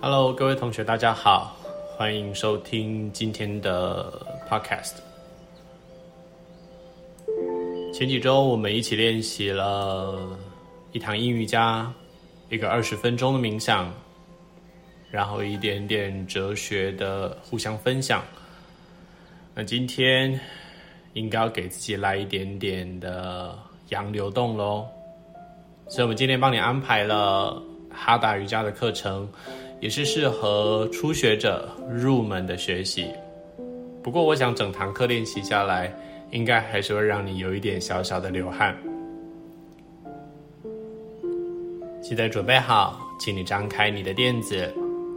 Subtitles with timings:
[0.00, 1.56] Hello，各位同学，大家好，
[1.96, 4.92] 欢迎收听今天的 Podcast。
[7.92, 10.38] 前几周我们一起练习了
[10.92, 11.92] 一堂英语加
[12.48, 13.92] 一个二十分钟的冥想，
[15.10, 18.22] 然后一点点哲学的互相分享。
[19.52, 20.38] 那今天
[21.14, 24.86] 应该要给自己来一点点的洋流动喽，
[25.88, 27.60] 所以我们今天帮你安排了
[27.90, 29.28] 哈达瑜伽的课程。
[29.80, 33.06] 也是适合初学者入门的学习，
[34.02, 35.92] 不过我想整堂课练习下来，
[36.32, 38.76] 应该还是会让你有一点小小的流汗。
[42.02, 44.72] 记得准备好，请你张开你的垫子，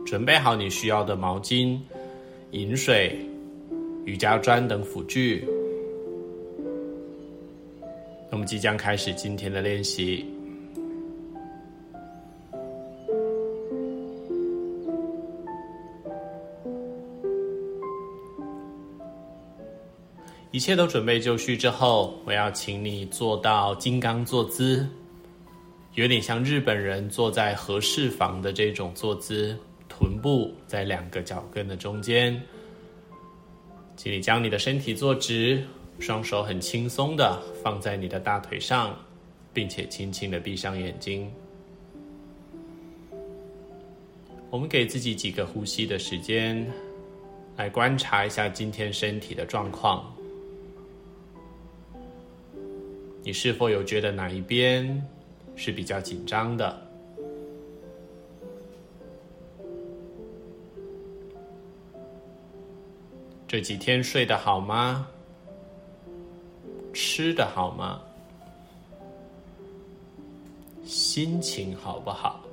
[0.06, 1.80] 准备好你需要的毛巾、
[2.52, 3.18] 饮水、
[4.06, 5.48] 瑜伽砖等辅具。
[8.30, 10.26] 那么即将开始今天的练习。
[20.62, 24.88] 一切都准备就绪之后，我要请你做到金刚坐姿，
[25.96, 29.58] 有点像日本人坐在和室房的这种坐姿，
[29.90, 32.40] 臀部在两个脚跟的中间。
[33.96, 35.66] 请你将你的身体坐直，
[35.98, 38.96] 双手很轻松的放在你的大腿上，
[39.52, 41.28] 并且轻轻的闭上眼睛。
[44.52, 46.64] 我们给自己几个呼吸的时间，
[47.58, 50.06] 来观察一下今天身体的状况。
[53.24, 55.08] 你是否有觉得哪一边
[55.56, 56.82] 是比较紧张的？
[63.48, 65.08] 这几天睡得好吗？
[66.94, 68.02] 吃得好吗？
[70.84, 72.44] 心情好不好？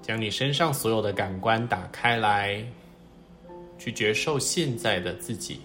[0.00, 2.64] 将你身上所有的感官打开来。
[3.78, 5.60] 去接受现在的自己，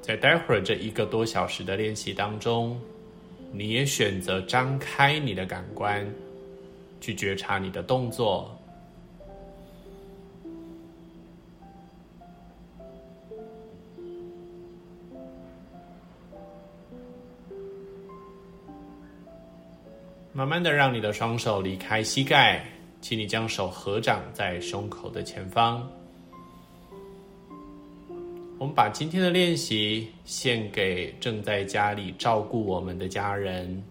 [0.00, 2.80] 在待会儿这一个多小时的练习当中，
[3.52, 6.06] 你也选择张开你的感官，
[7.00, 8.50] 去觉察你的动作。
[20.32, 22.73] 慢慢的让你的双手离开膝盖。
[23.04, 25.86] 请你将手合掌在胸口的前方。
[28.56, 33.84] 我们把今天的练习献给正在家里照顾我们的家人，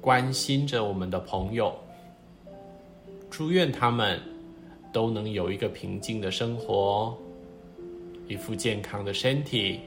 [0.00, 1.72] 关心着我们的朋友。
[3.30, 4.20] 祝愿他们
[4.92, 7.16] 都能有一个平静的生活，
[8.26, 9.78] 一副健康的身体。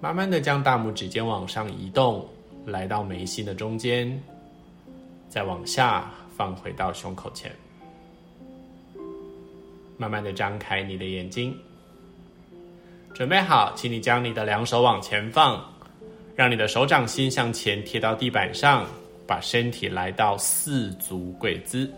[0.00, 2.26] 慢慢的将大拇指尖往上移动，
[2.66, 4.20] 来到眉心的中间。
[5.30, 7.54] 再往下放回到胸口前，
[9.96, 11.56] 慢慢的张开你的眼睛，
[13.14, 15.64] 准备好，请你将你的两手往前放，
[16.34, 18.84] 让你的手掌心向前贴到地板上，
[19.24, 21.88] 把身体来到四足跪姿。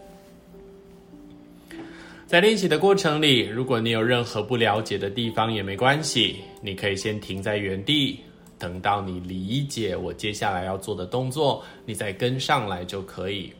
[2.27, 8.21] 在练习的过程里，如果你有任何不了解的地方也没关系，你可以先停在原地。
[8.63, 13.53] 等到你理解我接下来要做的动作，你再跟上来就可以。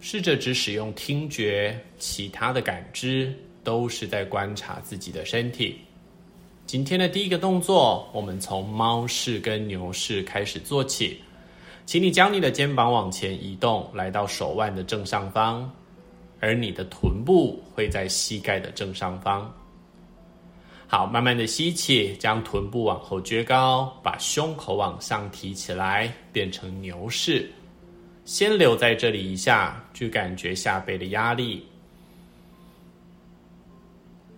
[0.00, 5.76] 试着只使用听觉，其他的感知都是在观察自己的身体。
[6.64, 11.18] 今天的第一个动作，我们从猫式跟牛式开始做起。
[11.84, 15.70] 请你将你的肩膀往前移动，来到手腕的正上方，
[16.40, 19.54] 而你的臀部会在膝盖的正上方。
[20.88, 27.50] 好，慢慢的吸气，将臀部往后撅高，把胸口往上提起来，变成牛式。
[28.24, 31.66] 先留在这里一下，去感觉下背的压力。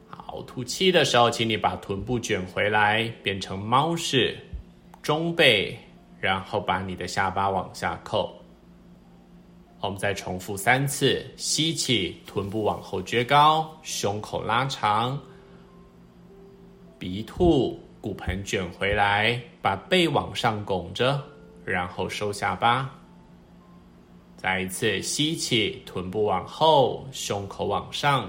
[0.09, 4.35] 好，吐气的时候，请你把臀部卷回来，变成猫式，
[5.03, 5.77] 中背，
[6.19, 8.35] 然后把你的下巴往下扣。
[9.81, 15.19] 我们再重复三次，吸气，臀部往后撅高，胸口拉长。
[16.99, 21.23] 鼻吐，骨盆卷回来，把背往上拱着，
[21.65, 22.93] 然后收下巴。
[24.37, 28.29] 再一次吸气，臀部往后，胸口往上。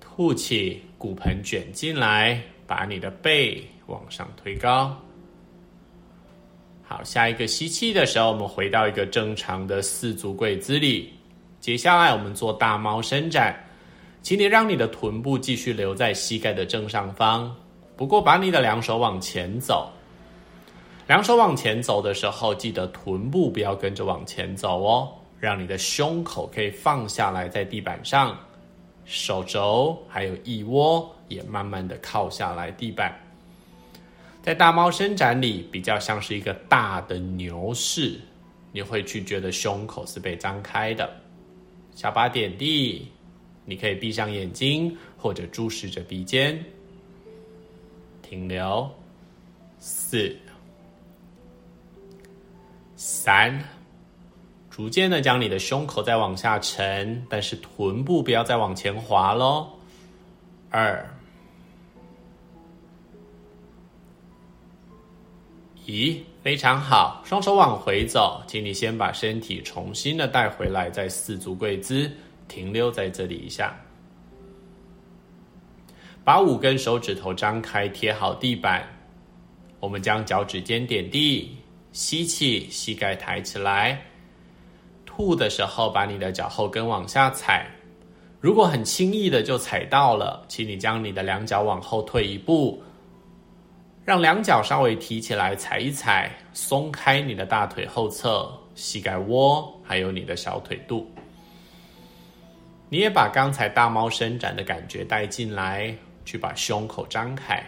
[0.00, 4.96] 吐气，骨盆卷进来，把你的背往上推高。
[6.82, 11.12] 好，下一个吸气的时候，我们回到一个正常的四足跪姿里。
[11.58, 13.63] 接下来我们做大猫伸展。
[14.24, 17.54] 请你让你的臀部继续留在膝盖的正上方，
[17.94, 19.92] 不过把你的两手往前走。
[21.06, 28.34] 两手往前走的时候，记得臀部不要跟着往前走哦，让你的胸口可以放下来在地板上，
[29.04, 33.14] 手肘还有腋窝也慢慢的靠下来地板。
[34.42, 38.18] 在大猫伸展里，比较像是一个大的牛式，
[38.72, 41.14] 你会去觉得胸口是被张开的，
[41.94, 43.06] 下巴点地。
[43.64, 46.62] 你可以闭上眼睛，或者注视着鼻尖，
[48.22, 48.90] 停留。
[49.78, 50.34] 四、
[52.96, 53.62] 三，
[54.70, 59.68] 逐渐的将你的胸口再往下沉，但是臀部不要再往前滑喽。
[60.70, 61.06] 二、
[65.84, 72.10] 一，非常好，双手往回走，请你先把身体重新的带回来，在四足跪姿。
[72.48, 73.74] 停留在这里一下，
[76.24, 78.86] 把五根手指头张开，贴好地板。
[79.80, 81.56] 我们将脚趾尖点地，
[81.92, 84.00] 吸气，膝盖抬起来。
[85.04, 87.66] 吐的时候，把你的脚后跟往下踩。
[88.40, 92.82] 如果很轻易的就踩到了，请你将你的两脚往后退一步，
[94.04, 101.10] 让两脚稍微提起来，踩一踩，松开你的大腿后侧、膝盖窝，还有你的小腿肚。
[102.94, 105.92] 你也把刚才大猫伸展的感觉带进来，
[106.24, 107.60] 去把胸口张开。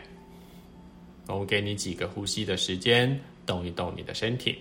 [1.26, 4.56] 我给你几个呼吸的时间，动一动你的身体。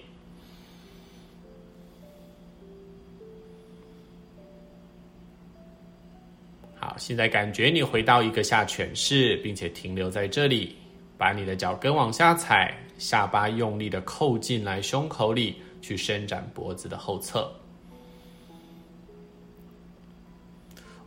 [6.79, 10.75] 好，现在感觉你回到一个下犬式，并且停留在这里，
[11.15, 17.51] 把你的脚跟往下踩，下巴用力的扣进来胸口里，去伸展脖子的后侧。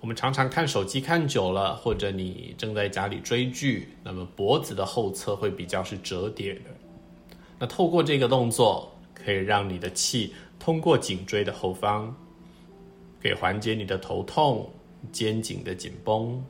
[0.00, 6.70] 我们常常看手机看久了，或者你正在家里追剧，那么脖子的后侧会比较是折叠的。
[7.58, 12.14] 那透过这个动作，可以让你的气通过颈椎的后方，
[13.20, 14.70] 可以缓解你的头痛、
[15.10, 16.40] 肩颈的紧绷。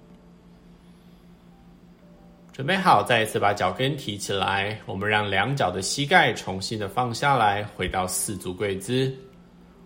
[2.52, 9.14] 准备好，再一次把脚跟提起来，我们让两脚的膝盖重新的放下来，回到四足跪姿。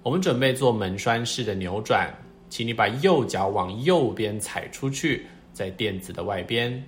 [0.02, 2.12] 我们准备做门栓式的扭转。
[2.52, 6.84] 请你把右脚往右边踩出去，在垫子的外边，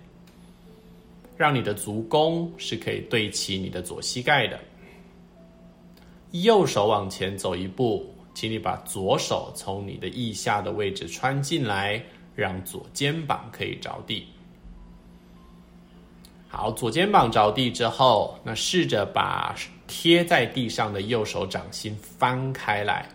[1.38, 4.60] 让你的足弓是可以对齐你的左膝盖的。
[6.32, 11.98] 右手往前走一步，请你把左手从你的腋下的位置穿进来，
[12.36, 14.26] 让左肩膀可以着地。
[16.46, 19.56] 好，左肩膀着地之后，那试着把
[19.86, 23.08] 贴在地上的右手掌心翻开来，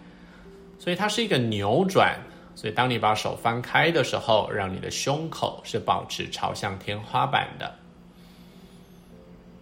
[0.80, 2.20] 所以它是一个扭转。
[2.60, 7.74] 所以，当你把手翻开的时候，让你的胸口是保持朝向天花板的。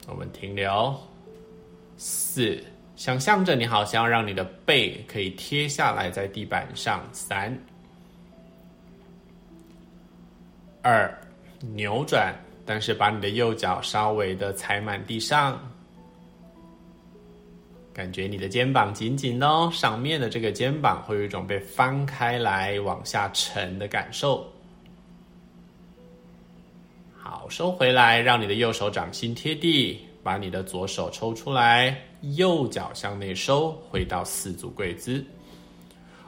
[0.08, 1.00] 我们停留。
[1.96, 2.60] 四，
[2.96, 7.08] 想象着你好像让你的背可以贴下来在地板上。
[7.12, 7.56] 三、
[10.82, 11.16] 二，
[11.60, 12.34] 扭转，
[12.66, 15.60] 但是把你的右脚稍微的踩满地上。
[17.98, 24.48] 感觉你的肩膀紧紧的哦，上面的这个肩膀会有一种被翻开来往下沉的感受。
[27.16, 32.00] 好，收回来，让你的右手掌心贴地，把你的左手抽出来，
[32.36, 35.26] 右脚向内收，回到四足跪姿。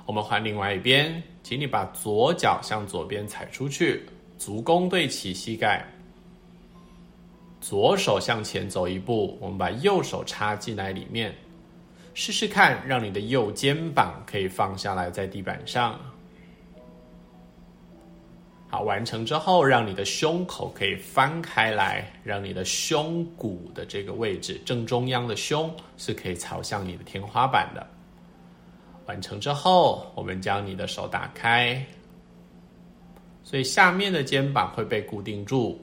[0.08, 4.04] 我们换另外一边，请你把左脚向左边踩出去，
[4.40, 5.86] 足弓对齐膝盖，
[7.62, 11.32] 左手向前走一步，我们把右手插进来里面。
[12.20, 15.98] 试试看，让你的右肩膀可以放下来在地板上。
[18.68, 27.88] 好，完成之后，让你的胸口可以翻开来，让你的胸骨的这个位置正中央的胸是可以朝向你的天花板的。
[29.06, 31.82] 完成之后，我们将你的手打开，
[33.46, 35.80] 所以下面的肩膀会被固定住，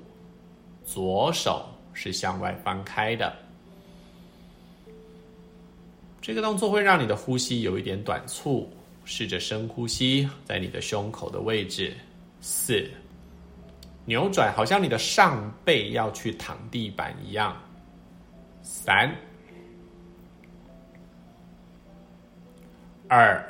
[0.85, 1.65] 左手
[1.95, 3.35] 是向外翻开的。
[6.27, 8.69] 这个动作会让你的呼吸有一点短促，
[9.05, 11.97] 试着深呼吸，在你的胸口的位置。
[12.41, 12.85] 四，
[14.07, 17.57] 扭转，好像你的上背要去躺地板一样。
[18.61, 19.09] 三，
[23.07, 23.41] 二，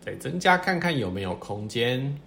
[0.00, 2.18] 再增加看看有没有空间。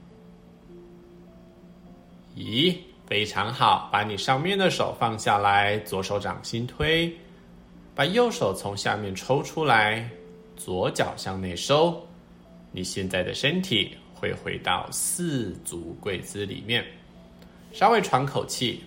[2.36, 2.80] 一。
[3.07, 7.15] 非常好，把你上面的手放下来，左手掌心推，
[7.93, 10.09] 把右手从下面抽出来，
[10.57, 12.03] 左脚向内收，
[12.71, 16.83] 你现在的身体会回到四足跪姿里面，
[17.71, 18.83] 稍微喘口气，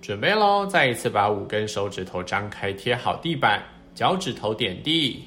[0.00, 0.66] 准备喽！
[0.66, 3.62] 再一次把五根手指头张开，贴好地板，
[3.94, 5.22] 脚趾头点地，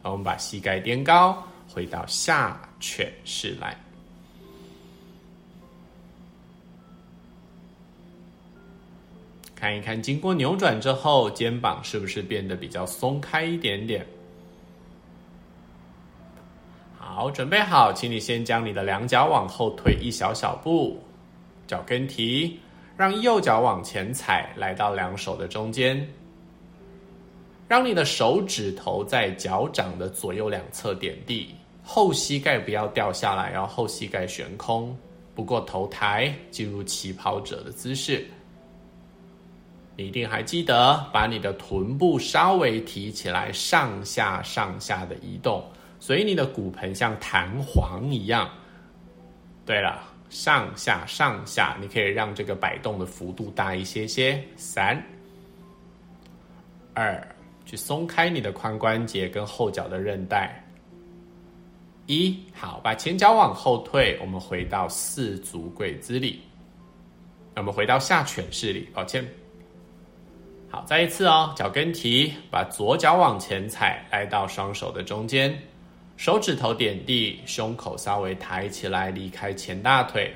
[0.00, 3.83] 我们把膝盖垫高，回到下犬式来。
[9.64, 14.06] 看一看，经过扭转之后，肩膀是不是变得比较松开一点点？
[16.98, 21.02] 好，准备好，请你先将你的两脚往后退一小小步，
[21.66, 22.60] 脚跟提，
[22.94, 26.06] 让右脚往前踩，来到两手的中间，
[27.66, 34.94] 让你的手指头在脚掌的左右两侧点地，后膝盖不要掉下来，然后后膝盖悬空，
[35.34, 38.26] 不过头抬，进入起跑者的姿势。
[39.96, 45.64] 你一定还记得，把你的臀部稍微提起来，上下上下的移动，
[46.00, 48.50] 所以你的骨盆像弹簧一样。
[49.64, 54.42] 对了，上下上下，你可以让这个摆动的幅度大一些些。
[54.56, 55.00] 三、
[56.92, 57.24] 二，
[57.64, 60.60] 去松开你的髋关节跟后脚的韧带。
[62.06, 66.42] 一，好，把前脚往后退，我们回到四足跪姿里。
[67.54, 69.24] 那我们回到下犬式里，抱歉。
[70.74, 75.56] 好，再一次哦，脚跟提，把左脚往前踩，来到双手的中间，
[76.16, 80.34] 手指头点地，胸口稍微抬起来，离开前大腿。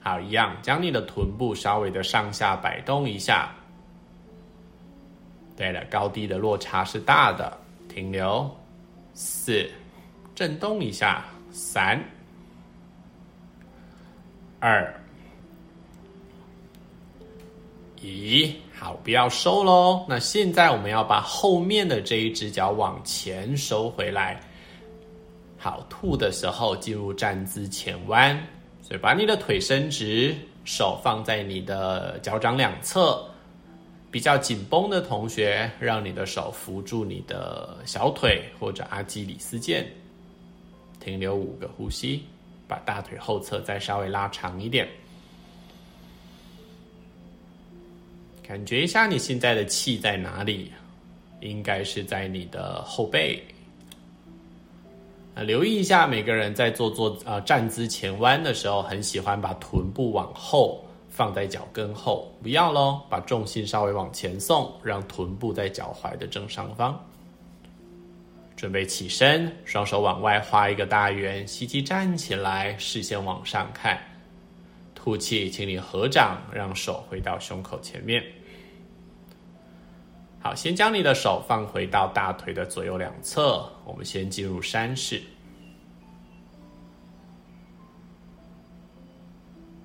[0.00, 3.54] 好，一样，将你的臀部稍微的上下摆动一下。
[5.56, 7.56] 对了，高低的落差是大的，
[7.88, 8.50] 停留。
[9.14, 9.70] 四，
[10.34, 11.24] 震动一下。
[11.52, 12.02] 三，
[14.58, 14.92] 二，
[18.02, 18.52] 咦。
[18.72, 20.04] 好，不要收喽。
[20.08, 24.40] 那现在我们要把后面的这一只脚往前收回来。
[25.56, 28.38] 好，吐的时候进入站姿前弯，
[28.82, 33.24] 所以把你的腿伸直，手放在你的脚掌两侧。
[34.10, 39.84] 比较紧绷的同学，让你的手扶住你的小腿或者阿基里斯腱，
[40.98, 42.22] 停留五个呼吸，
[42.66, 44.88] 把大腿后侧再稍微拉长一点。
[48.48, 50.72] 感觉一下你现在的气在哪里？
[51.40, 53.38] 应该是在你的后背。
[55.36, 66.98] 留意一下，每个人在做做呃站姿前弯的时候，很喜欢把臀部往后放在脚跟后，不要喽，把重心稍微往前送，让臀部在脚踝的正上方。
[68.56, 74.00] 准备起身，双手往外画一个大圆，吸气站起来，视线往上看。
[74.94, 78.24] 吐气，请你合掌，让手回到胸口前面。
[80.40, 83.68] 好，先将你的手放回到大腿的左右两侧。
[83.84, 85.20] 我们先进入山式，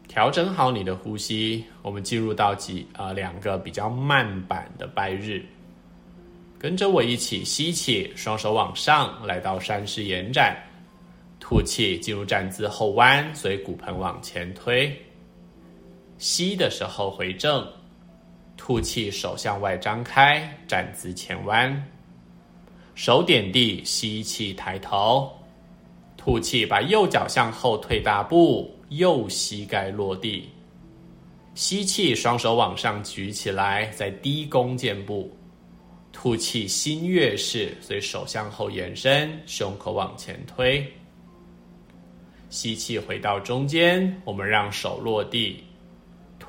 [0.07, 1.65] 调整好你的呼吸。
[1.81, 5.43] 我们进入到几啊、呃、两个比较慢版的拜日，
[6.59, 10.55] 跟着我一起吸气，双手往上，来到山式延展。
[11.39, 14.95] 吐气，进入站姿后弯，所以骨盆往前推。
[16.19, 17.67] 吸的时候回正。
[18.55, 21.83] 吐气，手向外张开，站姿前弯，
[22.95, 25.31] 手点地，吸气抬头，
[26.15, 30.47] 吐气，把右脚向后退大步，右膝盖落地，
[31.55, 35.35] 吸气，双手往上举起来，在低弓箭步，
[36.11, 40.85] 吐气，新月式，所以手向后延伸，胸口往前推，
[42.49, 45.63] 吸气回到中间，我们让手落地。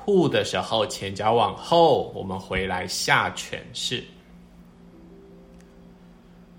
[0.05, 4.03] 吐的时候，前脚往后，我们回来下犬式，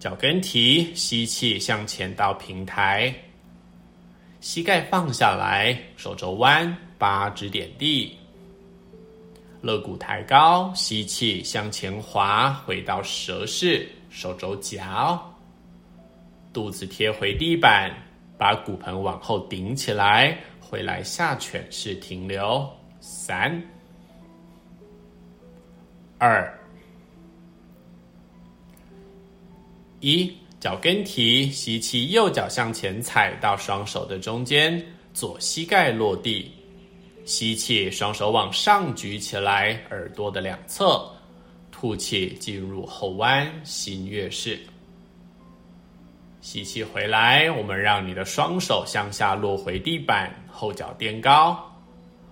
[0.00, 3.14] 脚跟提，吸气向前到平台，
[4.40, 8.16] 膝盖放下来，手肘弯，八指点地，
[9.62, 15.16] 肋骨抬高，吸气向前滑，回到蛇式，手肘夹，
[16.52, 17.94] 肚子贴回地板，
[18.36, 22.68] 把骨盆往后顶起来，回来下犬式停留。
[23.08, 23.62] 三、
[26.18, 26.52] 二、
[30.00, 34.84] 一，脚跟提，吸气，右脚向前踩到双手的中间，
[35.14, 36.50] 左膝盖落地，
[37.24, 41.08] 吸气，双手往上举起来，耳朵的两侧，
[41.70, 44.58] 吐气，进入后弯，新月式。
[46.40, 51.72] 吸气回来，我们让你的双手向下落回地板，后脚垫高。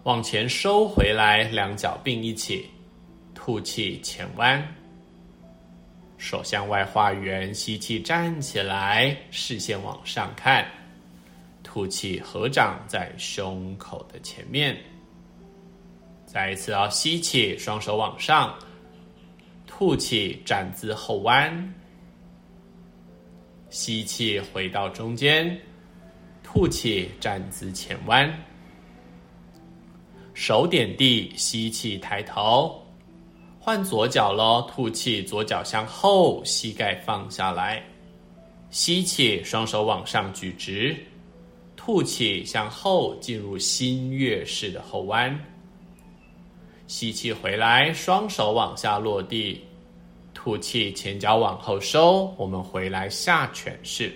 [0.04, 2.68] 往前收回来，两脚并一起，
[3.34, 4.62] 吐气前弯，
[6.18, 10.66] 手向外画圆，吸气站起来，视线往上看，
[11.62, 14.76] 吐气合掌在胸口的前面。
[16.26, 18.54] 再一次啊，吸气，双手往上，
[19.66, 21.75] 吐气站姿后弯，
[23.70, 25.58] 吸气回到中间，
[26.42, 28.30] 吐气站姿前弯，
[30.35, 32.81] 手点地，吸气抬头。
[33.61, 37.83] 换左脚喽，吐气，左脚向后，膝盖放下来，
[38.69, 40.95] 吸气，双手往上举直，
[41.75, 45.35] 吐气向后进入新月式的后弯，
[46.87, 49.64] 吸气回来，双手往下落地，
[50.35, 54.12] 吐气，前脚往后收，我们回来下犬式，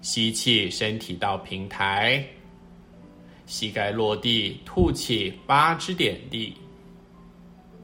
[0.00, 2.26] 吸气，身体到平台，
[3.50, 6.54] 膝盖落地，吐气，八支点地。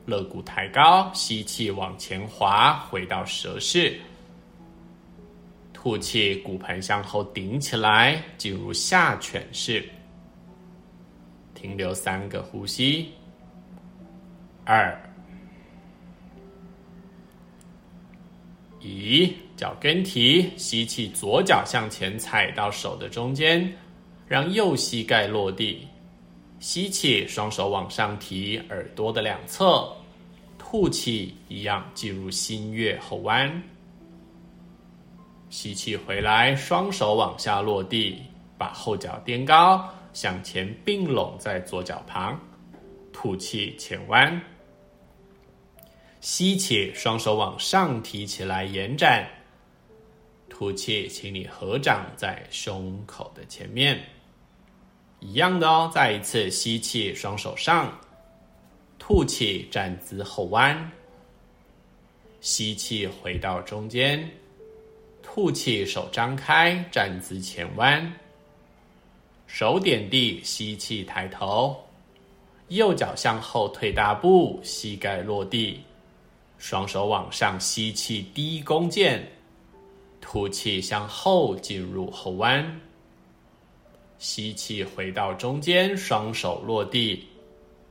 [0.07, 3.99] 肋骨抬高，吸气往前滑，回到蛇式。
[5.73, 9.85] 吐气，骨盆向后顶起来，进入下犬式。
[11.53, 13.11] 停留三个呼吸。
[14.65, 14.97] 二，
[18.81, 23.77] 一，脚跟提，吸气，左脚向前踩到手的中间，
[24.29, 25.87] 让右膝盖落地。
[26.59, 29.93] 吸气，双手往上提，耳朵的两侧。
[30.59, 33.63] 吐气，一样进入新月后弯。
[35.49, 38.21] 吸气回来，双手往下落地，
[38.59, 42.41] 把后脚垫高，向前并拢在左脚旁。
[43.13, 44.41] 吐气前弯。
[46.21, 49.25] 吸气，双手往上提起来，延展。
[50.49, 54.01] 吐气，请你合掌在胸口的前面。
[55.21, 57.99] 一样的哦，再一次吸气，双手上，
[58.99, 60.93] 吐气站姿后弯，
[62.41, 64.31] 吸气回到中间，
[65.23, 68.13] 吐气手张开站姿前弯，
[69.47, 71.77] 手点地，吸气抬头，
[72.69, 75.81] 右脚向后退大步，膝盖落地，
[76.59, 79.27] 双手往上，吸气低弓箭，
[80.21, 82.81] 吐气向后进入后弯。
[84.19, 87.27] 吸气回到中间，双手落地，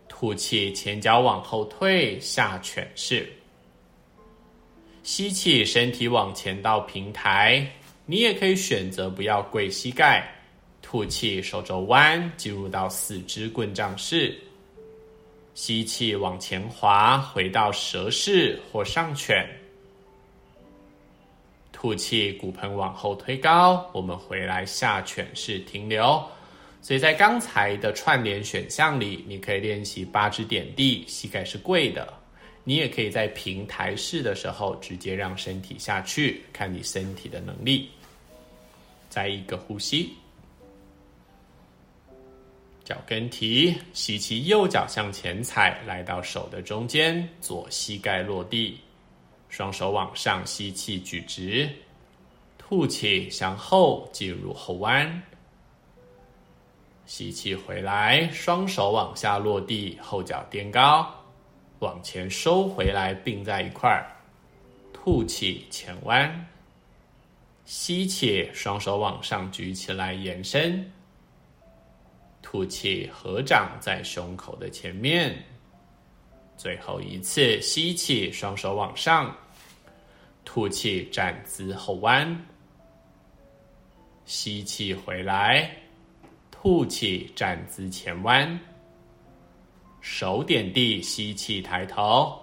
[0.07, 3.31] 吐气前脚往后退，下犬式。
[5.03, 7.65] 吸气，身体往前到平台，
[8.05, 10.27] 你也可以选择不要跪膝盖。
[10.81, 14.35] 吐气，手肘弯，进入到四肢棍杖式。
[15.53, 19.47] 吸气往前滑，回到蛇式或上犬。
[21.85, 26.19] 吐气，骨盆往后推高，我们回来下犬式停留。
[26.81, 32.11] 所以在刚才的串联选项里，你可以练习八支点地，膝盖是跪的。
[32.63, 37.87] 你也可以在平台式的时候，直接让身体下去，看你身体的能力。
[39.07, 40.09] 再一个呼吸，
[42.83, 48.79] 脚跟提，吸气，右脚向前踩，来到手的中间，左膝盖落地。
[49.55, 51.69] 双手往上，吸气举直，
[52.57, 55.23] 吐气向后进入后弯，
[57.05, 61.09] 吸气回来，双手往下落地，后脚垫高，
[61.79, 64.11] 往前收回来并在一块儿，
[64.91, 66.47] 吐气前弯，
[67.63, 70.91] 吸气双手往上举起来延伸，
[72.41, 75.33] 吐气合掌在胸口的前面，
[76.57, 79.33] 最后一次吸气双手往上。
[80.45, 82.45] 吐气，站姿后弯，
[84.23, 85.69] 吸气回来，
[86.49, 88.57] 吐气站姿前弯，
[89.99, 92.39] 手点地，吸气抬头，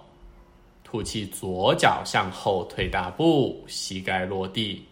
[0.83, 4.85] 吐气左脚向后退大步，膝盖落地，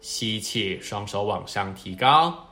[0.00, 2.46] 吸气双手往上提高，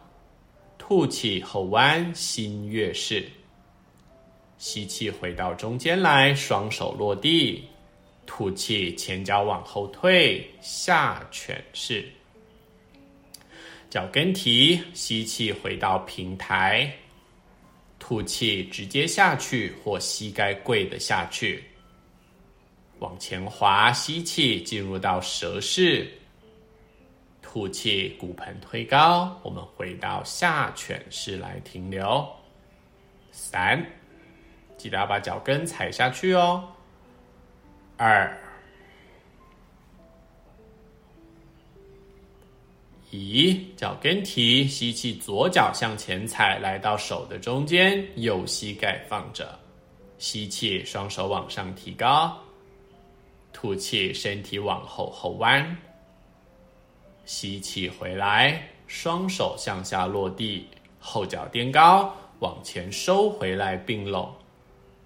[0.77, 3.29] 吐气后弯新月式，
[4.59, 7.65] 吸气回到中间来，双手落地。
[8.33, 12.09] 吐气，前脚往后退，下犬式。
[13.91, 16.95] 脚跟提，吸气回到平台，
[17.99, 21.65] 吐气直接下去或膝盖跪的下去。
[23.01, 26.09] 往前滑，吸气进入到蛇式，
[27.43, 32.25] 吐气骨盆推高，我们回到下犬式来停留。
[33.33, 33.85] 三，
[34.79, 36.65] 记得要把脚跟踩下去哦。
[38.03, 38.35] 二，
[43.11, 49.55] 一，脚跟提，吸气，左脚向前踩，来到手的中间，右膝盖放着，
[50.17, 52.35] 吸气，双手往上提高，
[53.53, 55.77] 吐气，身体往后后弯。
[57.27, 60.67] 吸气回来，双手向下落地，
[60.99, 64.35] 后脚垫高，往前收回来并拢。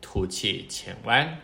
[0.01, 1.37] 吐气前弯。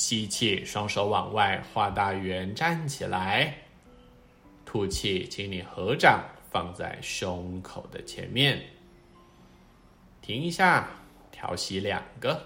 [0.00, 3.54] 吸气，双手往外画大圆，站起来。
[4.64, 8.62] 吐气，请你合掌放在胸口的前面。
[10.22, 10.88] 停一下，
[11.30, 12.40] 调息两个。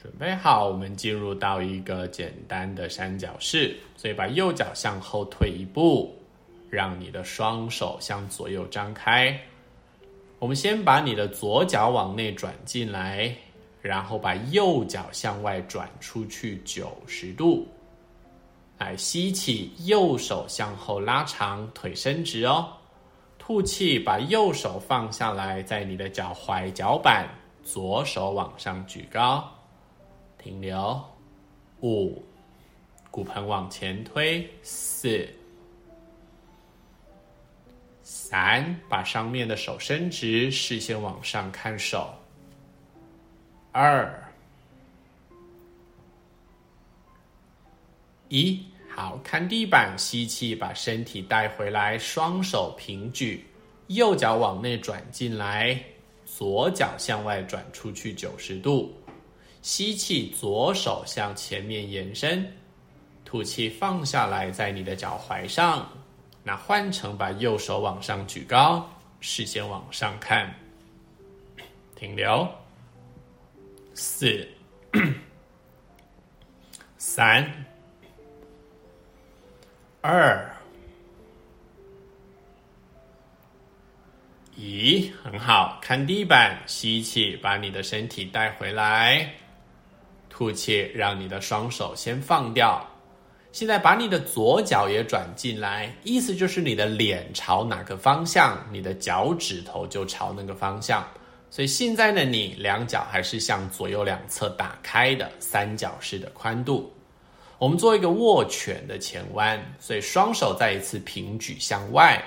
[0.00, 3.76] 准备好，我们进入到一个简单的三角式。
[3.96, 6.16] 所以把右脚向后退一步，
[6.70, 9.36] 让你的双手向左右张开。
[10.38, 13.34] 我们先把你的左脚往内转进来，
[13.80, 17.66] 然后把右脚向外转出去九十度。
[18.78, 22.68] 来，吸气，右手向后拉长，腿伸直哦。
[23.38, 27.26] 吐气，把右手放下来，在你的脚踝、脚板，
[27.64, 29.42] 左手往上举高。
[30.36, 31.02] 停留，
[31.80, 32.22] 五，
[33.10, 35.26] 骨盆往前推，四，
[38.28, 42.12] 三，把上面的手伸直，视线往上看手，
[43.70, 44.12] 二，
[48.28, 48.60] 一，
[48.92, 53.46] 好，看地板，吸气，把身体带回来，双手平举，
[53.86, 55.80] 右脚往内转进来，
[56.24, 58.92] 左脚向外转出去九十度。
[59.62, 62.44] 吸气，左手向前面延伸，
[63.24, 65.88] 吐气放下来，在你的脚踝上。
[66.48, 68.88] 那换成把右手往上举高，
[69.20, 70.54] 视线往上看，
[71.96, 72.48] 停留。
[73.94, 74.46] 四、
[76.98, 77.44] 三、
[80.00, 80.48] 二、
[84.54, 89.28] 一，很好，看地板，吸气，把你的身体带回来。
[90.30, 92.88] 吐气，让你的双手先放掉。
[93.56, 101.02] 现在把你的左脚也转进来，意思就是你的脸朝哪个方向，你的脚趾头就朝那个方向。
[101.48, 106.92] 所以现在的你两脚还是向左右两侧打开的三角式的宽度。
[107.56, 112.22] 我们做一个握拳的前弯，所以双手再一次平举向外。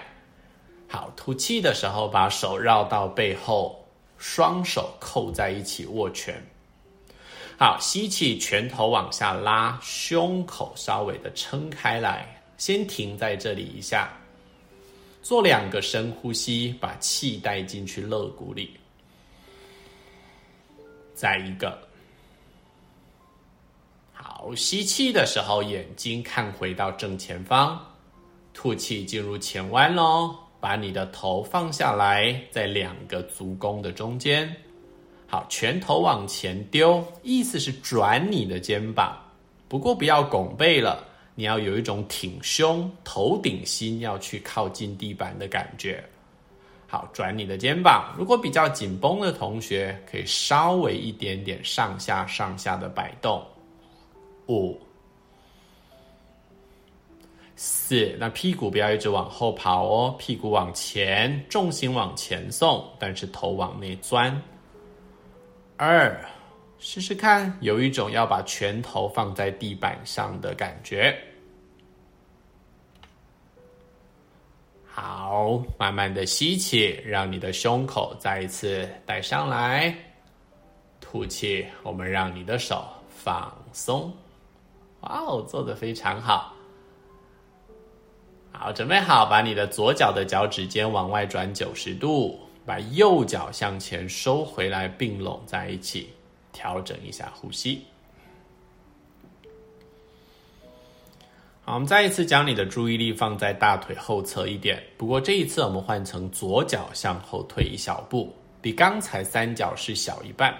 [0.87, 3.87] 好，吐气的时候把手绕到背后，
[4.17, 6.43] 双手扣在一起握拳。
[7.59, 14.17] 好，吸气，拳头往下拉，胸口稍微的撑开来，先停在这里一下，
[15.21, 18.79] 做两个深呼吸，把气带进去肋骨里。
[21.13, 21.77] 再一个，
[24.13, 27.77] 好，吸气的时候，眼睛看回到正前方，
[28.53, 34.55] 吐气进入前弯喽，把你的头放下来，在两个足弓的中间。
[35.31, 39.15] 好，拳头往前丢，意思是转你的肩膀，
[39.67, 46.03] 不过不要拱背了，你要有一种挺胸、头顶心要去靠近地板的感觉。
[46.87, 53.45] 好，转你的肩膀，如果比较紧绷的同学，可以稍微一点点上下上下的摆动。
[54.47, 54.81] 五、
[57.55, 64.35] 四，那屁股不要一直往后跑哦，屁股往前，重心往前送，但是头往内钻。
[65.81, 66.13] 二，
[66.77, 71.17] 试试看，有一种要把拳头放在地板上的感觉。
[74.85, 79.95] 好，慢慢的吸气，让你的胸口再一次带上来。
[80.99, 84.13] 吐气，我们让你的手放松。
[84.99, 86.53] 哇哦，做的非常好。
[88.51, 92.37] 好，准备好，把你的左脚的脚趾尖往外转九十度。
[92.69, 96.09] 把右脚向前收回来，并拢在一起，
[96.53, 97.81] 调整一下呼吸。
[101.65, 104.83] 好，我们再一次将你的注意力放在大腿后侧一点。
[104.97, 110.55] 不过这一次我们换成左脚向后退一小步，比刚才三角式小一半。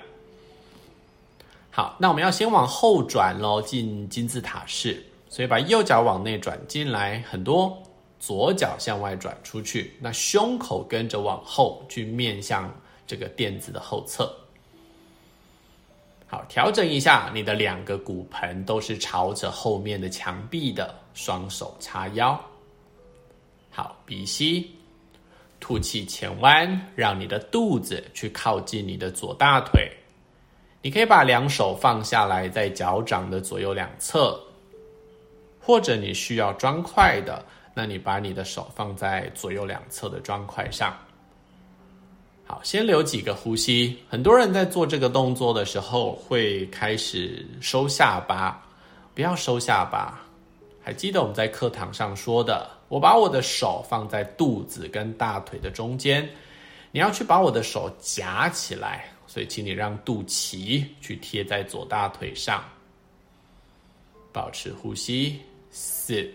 [1.70, 5.06] 好，那我们要先往后转喽，进金字塔式。
[5.30, 7.80] 所以把右脚往内转进来，很多。
[8.20, 12.70] 左脚向外转出去，那胸口跟着往后去面向
[13.08, 14.30] 这个垫子的后侧。
[16.28, 22.40] 好，调整一下，你的两个骨盆都是朝着后面的墙壁的，双手叉腰。
[23.72, 24.70] 好，鼻吸，
[25.60, 29.90] 吐气前弯，让你的肚子去靠近你的左大腿。
[30.82, 34.40] 你可以把两手放下来，在脚掌的左右两侧，
[35.60, 37.44] 或者你需要砖块的。
[37.80, 40.94] 那你把你的手放在左右两侧的砖块上。
[42.46, 43.98] 好，先留几个呼吸。
[44.10, 48.62] 很多人在做这个动作的时候会开始收下巴，
[49.16, 50.20] 不要收下巴。
[50.84, 56.28] 还记得我们在课堂上说的，我把我的手放在肚子跟大腿的中间，
[56.92, 62.62] 你要去把我的手夹起来，所以请你让肚脐去贴在左大腿上，
[64.34, 65.40] 保持呼吸，
[65.72, 66.30] 四，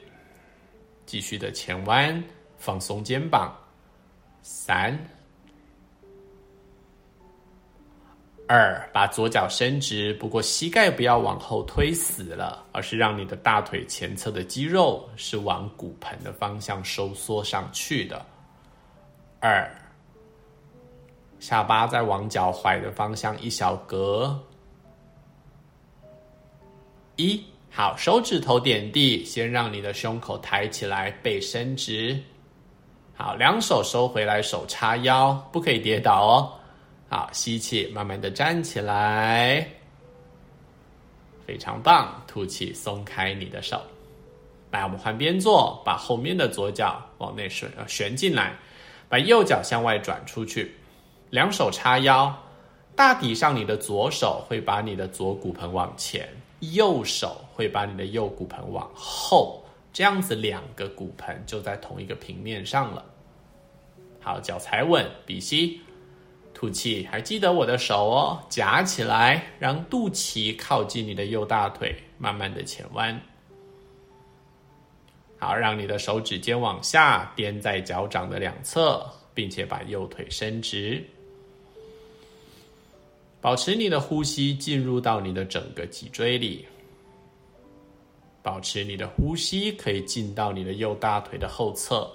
[1.15, 2.21] 继续的前弯，
[2.59, 3.57] 放松肩膀，
[4.43, 4.99] 三。
[8.49, 18.27] 二，把左脚伸直，不过膝盖不要往后推死了，而是让你的大腿前侧的肌肉是往骨盆的方向收缩上去的。
[19.39, 19.73] 二，
[21.39, 24.37] 下巴再往脚踝的方向一小格。
[27.15, 27.41] 一，
[27.77, 32.17] 好，手指头点地，先让你的胸口抬起来，背伸直。
[33.17, 36.53] 好，两手收回来，手叉腰，不可以跌倒哦。
[37.09, 39.67] 好，吸气，慢慢的站起来，
[41.45, 42.23] 非常棒。
[42.29, 43.83] 吐气，松开你的手。
[44.71, 48.57] 来，我们换边坐，把后面的左脚往内旋，旋进来，
[49.09, 50.73] 把右脚向外转出去，
[51.31, 52.33] 两手叉腰，
[52.95, 56.29] 大体上你的左手会把你的左骨盆往前，
[56.61, 63.05] 右手会把你的右骨盆往后，这样子两个骨盆就在同一个平面上了。
[64.21, 65.81] 好，脚踩稳，鼻吸。
[66.55, 73.21] 吐气，还记得我的手哦，夹起来，让肚脐靠近你的右大腿，慢慢的前弯。
[75.37, 81.05] 好，让你的手指尖往下垫在脚掌的两侧，并且把右腿伸直。
[83.45, 86.67] 保持你的呼吸进入到你的整个脊椎里，
[88.43, 92.11] 保持你的呼吸可以进到你的右大腿的后侧。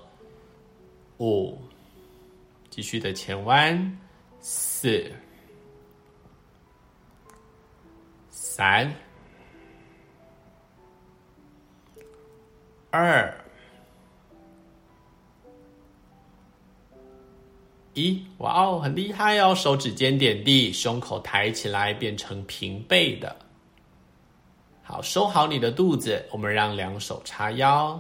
[1.20, 1.56] 五，
[2.72, 4.00] 继续的前弯。
[4.42, 5.12] 四、
[8.32, 8.92] 三、
[12.89, 13.32] 二、
[18.00, 19.54] 一，哇哦，很厉害哦！
[19.54, 23.36] 手指尖点地，胸口抬起来，变成平背的。
[24.82, 28.00] 好，收好你的肚子，我们让两手叉腰，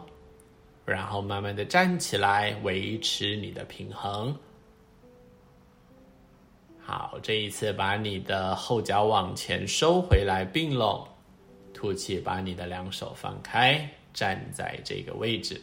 [0.85, 4.35] 然后慢慢的站起来，维持你的平衡。
[6.81, 11.07] 好，这一次把你的后脚往前收回来，并拢，
[11.73, 15.61] 吐气，把你的两手放开，站在这个位置，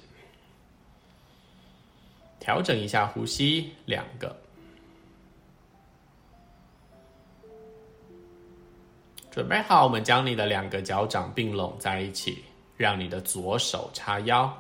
[2.47, 4.37] 调整一下呼吸，两个，
[9.33, 12.45] 准备好，我们将你的两个脚掌并拢在一起，
[12.77, 14.57] 让你的左手叉腰，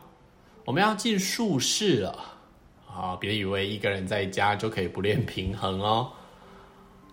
[0.64, 2.34] 我们要进树式了，
[2.92, 6.10] 啊，别以为一个人在家就可以不练平衡哦。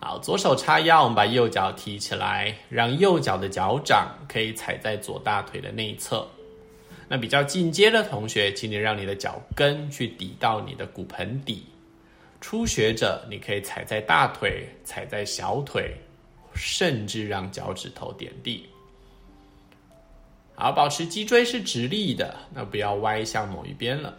[0.00, 6.28] 好，左手叉腰，我们把右脚提起来，让右脚的脚掌可以踩在左大腿的内侧。
[7.08, 11.64] 那比较进阶的同学，请你让你的脚跟去抵到你的骨盆底。
[12.40, 15.94] 初学者，你可以踩在大腿，踩在小腿，
[16.54, 18.68] 甚至让脚趾头点地。
[20.54, 24.16] 好，保持脊椎是直立的，那不要歪向某一边了。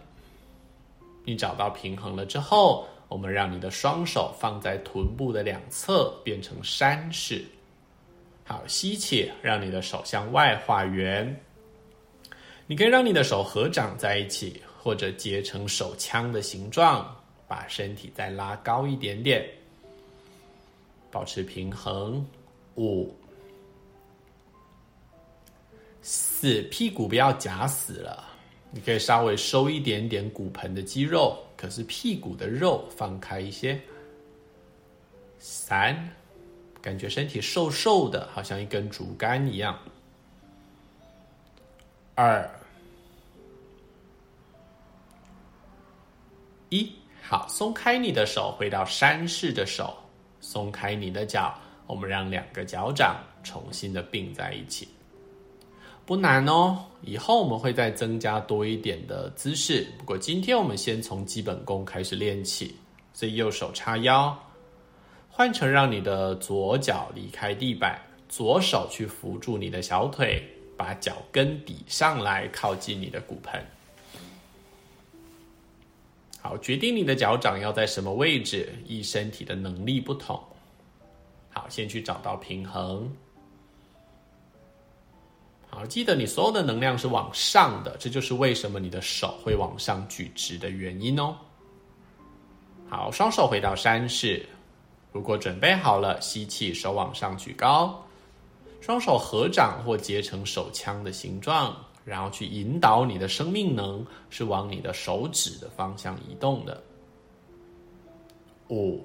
[1.24, 2.88] 你找到平衡了之后。
[3.08, 7.46] 我们让你的双手放在臀部的两侧，变成山式。
[8.44, 11.40] 好，吸气，让你的手向外画圆。
[12.68, 17.16] 你可以让你的手合掌在一起，或者结成手枪的形状，
[17.48, 19.48] 把身体再拉高一点点，
[21.12, 22.26] 保持平衡。
[22.76, 23.16] 五、
[26.02, 28.26] 四，屁股不要夹死了，
[28.72, 31.38] 你可以稍微收一点点骨盆的肌肉。
[31.56, 33.80] 可是屁股的肉放开一些。
[35.40, 36.10] 三，
[36.82, 39.80] 感觉身体瘦瘦的，好像一根竹竿一样。
[42.18, 42.50] 二，
[46.70, 46.90] 一，
[47.22, 49.94] 好，松开你的手，回到山式的手，
[50.40, 51.54] 松开你的脚，
[51.86, 54.88] 我们让两个脚掌重新的并在一起。
[56.06, 59.86] 不难哦，以后我们会再增加多一点的姿势。
[59.98, 62.74] 不过今天我们先从基本功开始练起，
[63.12, 64.34] 所以右手叉腰，
[65.30, 68.00] 换成让你的左脚离开地板，
[68.30, 70.42] 左手去扶住你的小腿，
[70.78, 73.64] 把脚跟抵上来，靠近你的骨盆。
[76.42, 80.40] 好，决定你的脚掌要在什么位置，依身体的能力不同。
[81.52, 83.12] 好，先去找到平衡。
[85.68, 91.36] 好，记得你所有的能量是往上的，这就是为什么你的手会往上举直的原因哦。
[92.88, 94.48] 好，双手回到山式。
[95.12, 98.05] 如果准备好了，吸气，手往上举高，
[98.86, 106.84] 双手合掌或结成手枪的形状，然后去引导你的生命能是往你的手指的方向移动的。
[108.70, 109.04] 五、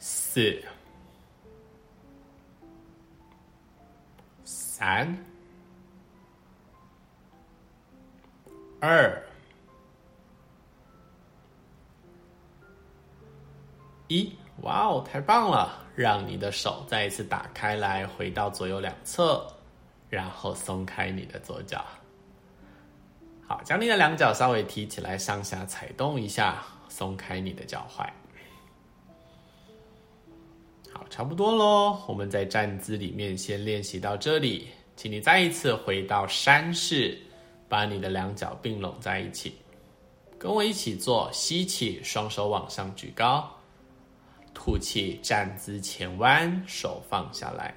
[0.00, 0.60] 四、
[4.42, 5.16] 三、
[8.80, 9.22] 二。
[14.08, 15.83] 一，哇哦，太棒了！
[15.94, 19.46] 让你的手再一次打开来，回到左右两侧，
[20.10, 21.84] 然后松开你的左脚。
[23.46, 28.08] 好，将你的两脚稍微提起来，上下踩动一下，松开你的脚踝。
[30.92, 32.02] 好，差不多喽。
[32.08, 37.18] 我们在站姿里面先练习到这里，请你再一次回到山式，
[37.68, 39.56] 把你的两脚并拢在一起，
[40.38, 43.48] 跟我一起做，吸气，双手往上举高。
[44.54, 47.74] 吐气，站姿前弯，手放下来。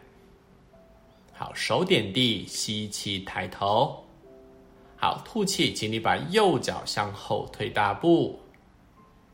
[1.34, 4.04] 好，手点地，吸气，抬头。
[4.96, 8.40] 好，吐气，请你把右脚向后退大步。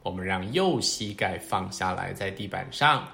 [0.02, 3.08] 我们让右膝盖放下来，在地板上。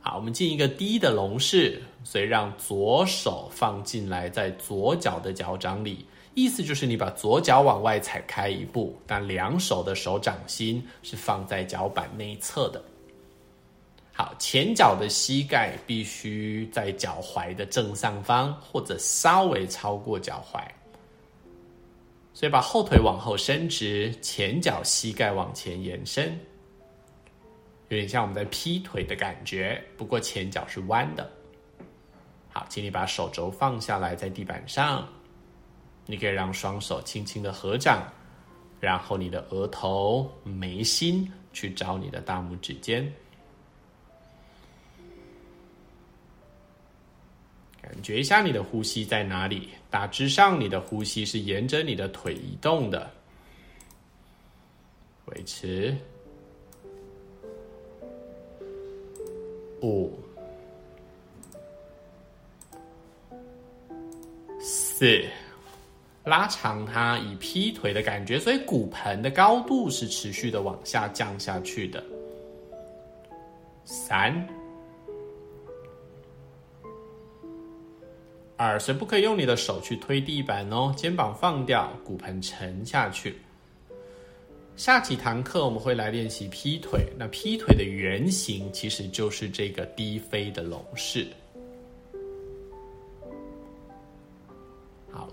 [0.00, 6.04] 好，我们进一个低的龙式，所以让左手放进来，在左脚的脚掌里。
[6.34, 12.82] 意思就是你把左脚往外踩开一步，但两手的手掌心是放在脚板内侧的。
[14.12, 20.60] 好，前脚的膝盖必须在脚踝的正上方，或者稍微超过脚踝。
[22.32, 26.36] 所以把后腿往后伸直，前脚膝盖往前延伸，
[27.88, 31.30] 有点像我们在劈腿的感觉，不过前脚是弯的。
[32.52, 35.08] 好，请你把手肘放下来，在地板上。
[36.06, 38.06] 你可以让双手轻轻的合掌，
[38.80, 43.10] 然后你的额头、眉心去找你的大拇指尖，
[47.80, 49.70] 感觉一下你的呼吸在哪里。
[49.90, 53.10] 大致上，你的呼吸是沿着你的腿移动的，
[55.26, 55.96] 维持
[59.80, 60.18] 五、
[64.60, 65.24] 四。
[66.24, 72.02] 拉长它，以劈腿的感觉，所以骨盆的高度是持续的往下降下去的。
[73.84, 74.34] 三、
[78.56, 83.36] 二，所以不可以用你的手去推地板哦，肩膀放掉，骨盆沉下去。
[84.76, 91.26] 下几堂课我们会来练习劈腿，那劈腿的原型其实就是这个低飞的龙式。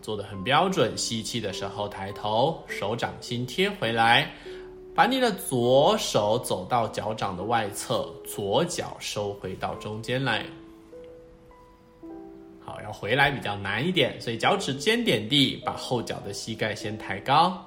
[0.01, 4.31] 做的很标准，吸气的时候抬头，手掌心贴回来，
[4.93, 10.45] 把你的左手走到脚掌的外侧，左脚收回到中间来。
[12.59, 17.63] 好，要回来比较难一点，所以脚趾尖点地，把后脚的膝盖先抬高。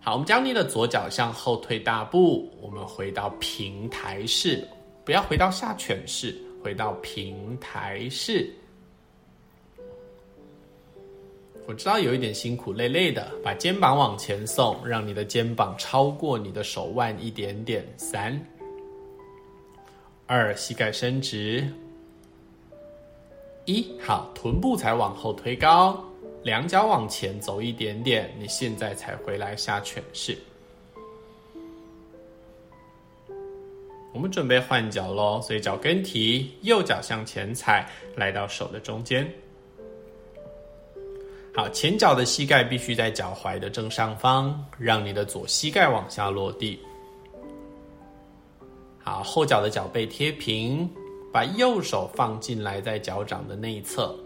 [0.00, 4.66] 好，我们将你的左脚向后退大步，我们回到平台式，
[5.04, 8.52] 不要回到下犬式，回到平台式。
[11.64, 17.86] 我知道有一点辛苦，累累的，把肩膀往前送，让你的肩膀超过你的手腕一点点。
[17.96, 18.38] 三、
[20.26, 21.66] 二，膝盖伸直。
[23.64, 26.04] 一，好，臀部才往后推高，
[26.42, 30.36] 两脚往前走一点点，你现在才回来下犬式。
[34.12, 39.32] 我们准备换脚喽，所以脚跟提，右脚向前踩，来到手的中间。
[41.54, 46.80] 好，前脚的膝盖必须在脚踝的正上方，让你的左膝盖往下落地。
[49.04, 50.88] 好，后脚的脚背贴平，
[51.30, 54.18] 把右手放进来，在脚掌的内侧。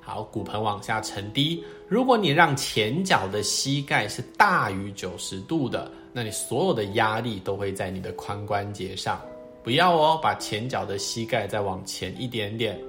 [0.00, 1.64] 好，骨盆往下沉低。
[1.88, 9.20] 如果你让前脚的膝盖是大于九十度的，那你所有的压力都会在你的髋关节上。
[9.64, 12.80] 不要哦，把前脚的膝盖再往前一点点。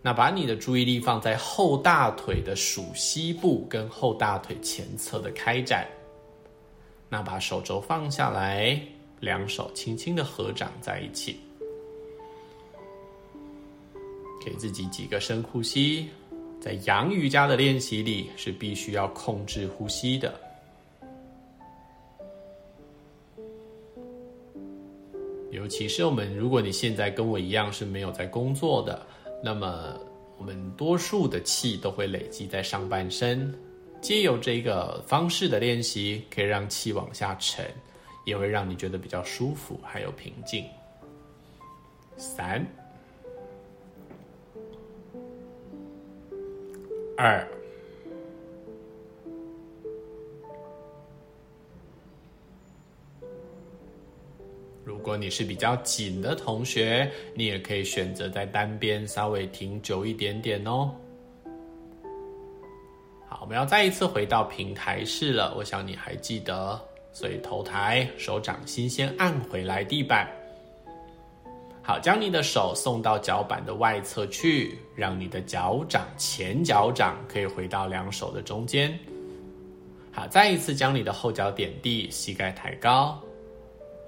[0.00, 5.86] 那把你的注意力放在后大腿的鼠膝部跟后大腿前侧的开展。
[7.08, 8.80] 那把手肘放下来，
[9.18, 11.40] 两手轻轻的合掌在一起，
[14.44, 16.08] 给自己几个深呼吸。
[16.60, 20.32] 在阳瑜伽的练习里，是必须要控制呼吸的。
[25.50, 29.04] 尤其是我们，如果你现在跟我一样是没有在工作的。
[29.42, 29.94] 那么，
[30.36, 33.54] 我们多数的气都会累积在上半身，
[34.00, 37.64] 借由这个方式的练习，可以让气往下沉，
[38.24, 40.64] 也会让你觉得比较舒服，还有平静。
[42.16, 42.66] 三、
[47.16, 47.57] 二。
[54.88, 60.90] 如果你是比较紧的同学，你也可以选择在单边稍微停久一点点哦。
[63.28, 66.80] 好，我们要再一次回到平台式了，我想你还记得，
[67.12, 70.26] 所以头抬，手掌心先按回来地板。
[71.82, 78.98] 好，将你的手送到脚板的外侧去，让你的脚掌、前脚掌可以回到两手的中间。
[80.10, 83.22] 好，再一次将你的后脚点地，膝盖抬高，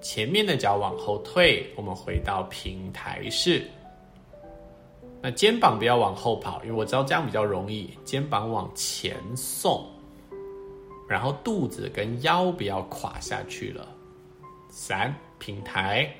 [0.01, 3.63] 前面的脚往后退，我们回到平台式。
[5.23, 7.91] 那肩膀不要往后跑，因为我知道这样比较容易。
[8.05, 9.87] 肩膀往前送，
[11.07, 13.87] 然后肚子跟腰不要垮下去了。
[14.71, 16.11] 三，平台。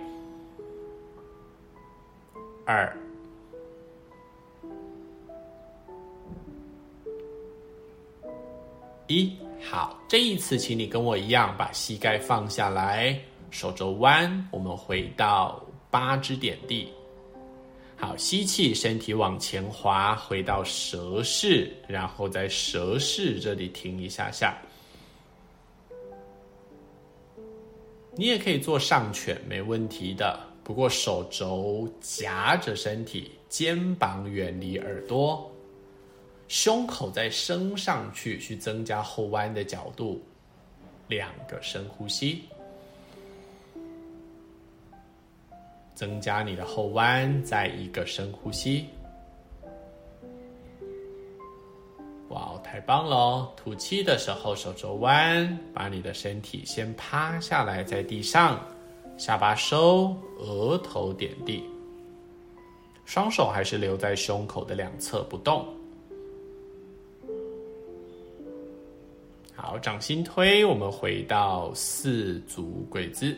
[2.67, 2.95] 二
[9.07, 13.19] 一，好，这一次，请你跟我一样，把膝盖放下来，
[13.51, 16.89] 手肘弯，我们回到八支点地。
[17.97, 24.57] 好，吸气，身体往前滑，回到蛇式，然后在蛇式这里停一下下。
[28.17, 30.41] 你也可以做上犬，没问题的。
[30.63, 35.51] 不过手肘夹着身体，肩膀远离耳朵，
[36.49, 40.23] 胸口再升上去，去增加后弯的角度。
[41.09, 42.45] 两个深呼吸，
[46.01, 48.87] 增加你的后弯，再一个深呼吸。
[52.31, 53.53] 哇哦，太棒了！
[53.55, 58.59] 吐气的时候，手肘弯，把你的身体先趴下来在地上。
[59.19, 61.63] 下巴收，额头点地，
[63.05, 65.69] 双手还是留在胸口的两侧不动。
[69.55, 73.37] 好，掌心推，我们回到四足跪姿，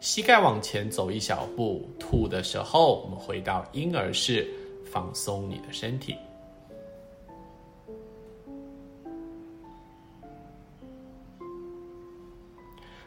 [0.00, 1.86] 膝盖往前走一小步。
[1.98, 4.48] 吐的时候，我们回到婴儿式，
[4.90, 6.16] 放松你的身体。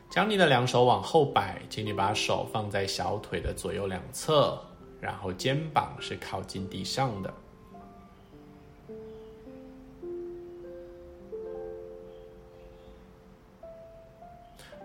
[0.08, 4.56] 将你的两手往后摆，请你把手放在小腿的左右两侧，
[5.02, 7.34] 然后肩膀是靠近地上的。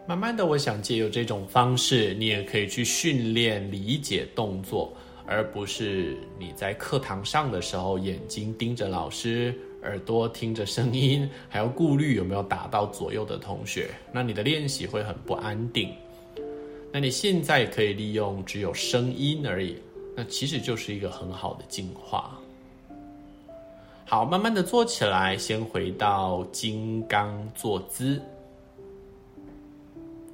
[0.09, 4.90] 慢慢的，我想借由这种方式，你也可以去训练理解动作，
[5.26, 9.54] 而不是你在课堂上的时候眼睛盯着老师。
[9.82, 15.92] 耳朵听着声音，还要顾虑有没有打到左右的同学，那你的练习会很不安定。
[16.90, 19.76] 那你现在可以利用只有声音而已，
[20.16, 22.36] 那其实就是一个很好的进化。
[24.06, 28.20] 好，慢慢的坐起来，先回到金刚坐姿。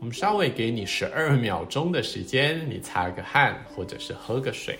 [0.04, 4.78] 我们稍微给你十二秒钟的时间，你擦个汗，或者是喝个水。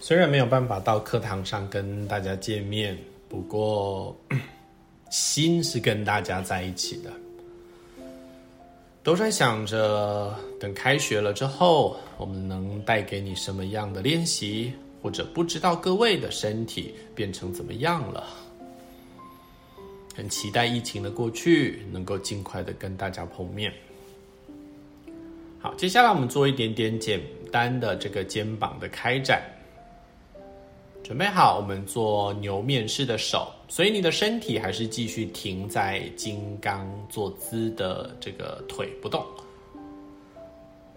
[0.00, 2.96] 虽然没有办法到课堂上跟大家见面，
[3.28, 4.18] 不过
[5.10, 7.10] 心是跟大家在一起的。
[9.02, 18.24] 都在想着等开学了之后，我们能带给你什么样的练习，或者不知道各位的身体变成怎么样了。
[20.14, 23.72] 很期待疫情的过去，能够尽快的跟大家碰面。
[25.58, 29.42] 好，接下来我们做一点点简单的这个肩膀的开展。
[31.02, 39.24] 准备好，我们做牛面式的手，所以你的身体还是继续停在金刚坐姿的这个腿不动。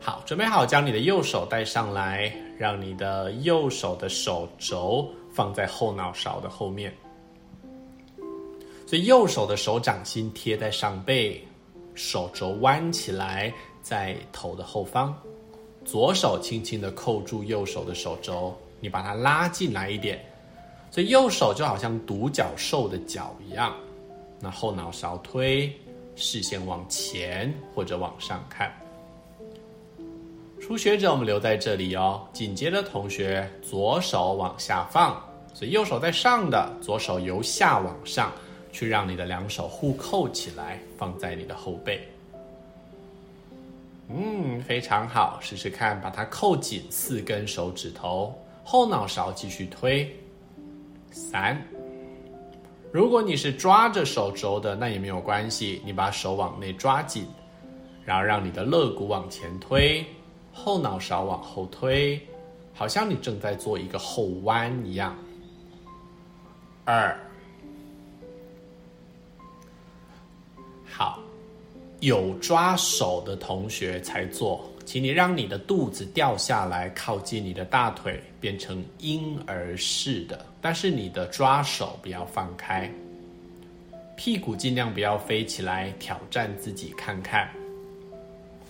[0.01, 6.93] 好，准备好，将你的右手带上来，让你的右手的手肘放在后脑勺的后面，
[8.85, 11.41] 所以右手的手掌心贴在上背，
[11.93, 15.15] 手肘弯起来在头的后方，
[15.85, 18.53] 左手轻轻的扣住右手的手肘。
[18.81, 20.19] 你把它拉进来一点，
[20.89, 23.73] 所以右手就好像独角兽的脚一样，
[24.39, 25.71] 那后脑勺推，
[26.15, 28.69] 视线往前或者往上看。
[30.59, 35.19] 初学者我们留在这里哦，紧接着同学左手往下放，
[35.53, 38.31] 所以右手在上的，左手由下往上，
[38.71, 42.01] 去让你的两手互扣起来，放在你的后背。
[44.07, 48.33] 嗯，非常好，试试看，把它扣紧四根手指头，
[48.63, 50.09] 后脑勺继续推。
[51.11, 51.61] 三，
[52.91, 57.27] 如果你是抓着手肘的，那也没有关系，你把手往内抓紧，
[58.05, 60.05] 然后让你的肋骨往前推，
[60.53, 62.19] 后脑勺往后推，
[62.73, 65.15] 好像你正在做一个后弯一样。
[66.85, 67.19] 二，
[70.89, 71.19] 好。
[71.99, 80.45] 有抓手的同学才做，请你让你的肚子掉下来，靠近你的大腿，变成婴儿式的。
[80.59, 82.91] 但是你的抓手不要放开，
[84.15, 87.49] 屁股尽量不要飞起来，挑战自己看看。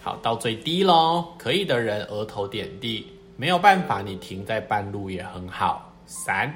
[0.01, 3.05] 好，到最低喽，可以的人额头点地，
[3.38, 5.93] 没有办法，你停在半路也很好。
[6.05, 6.53] 三。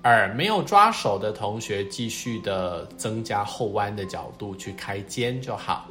[0.00, 5.88] 二，没有抓手的同学，继续的增加后弯的角度去开肩就好。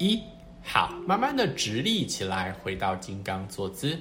[0.00, 0.22] 一，
[0.64, 3.98] 好，慢慢的直立起来，回到金刚坐姿。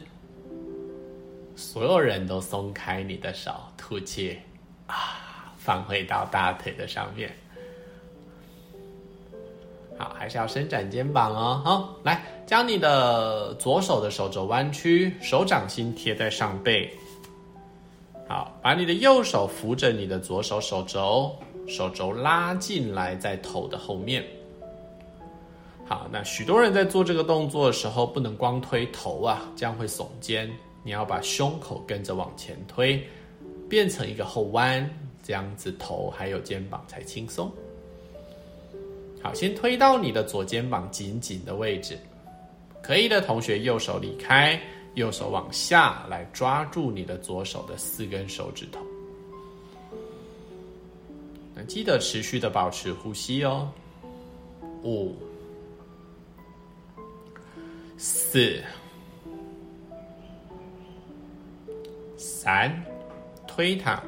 [1.57, 4.39] 所有人都松开你的手，吐气，
[4.87, 7.29] 啊，放回到大腿的上面。
[9.97, 11.61] 好，还是要伸展肩膀哦。
[11.65, 16.89] 好，来，将你的左手的手肘弯曲，手掌心贴在上背。
[18.25, 21.35] 好，把你的右手扶着你的左手手肘，
[21.67, 24.23] 手肘拉进来，在头的后面。
[25.89, 30.47] 好，那许多人在做这个动作的时候，不能光推头啊，这样会耸肩。
[30.83, 33.03] 你要把胸口跟着往前推，
[33.67, 34.87] 变成一个后弯，
[35.23, 37.51] 这样子头还有肩膀才轻松。
[39.19, 41.97] 好，先推到你的左肩膀紧紧的位置，
[42.83, 44.61] 可以的同学右手离开。
[44.93, 48.79] 右手往下来抓住你的左手的四根手指头，
[51.55, 53.71] 那记得持续的保持呼吸哦。
[54.83, 55.15] 五、
[58.01, 58.63] 四、
[62.15, 62.73] 三，
[63.45, 64.01] 推它。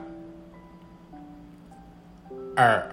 [2.55, 2.89] 二，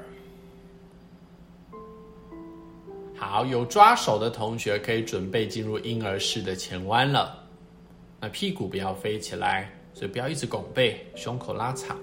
[3.17, 7.45] 好，有抓手的同学可以准备进入婴儿式的前弯了。
[8.19, 11.97] 那屁股不要飞起来，所以不要一直拱背，胸口拉长。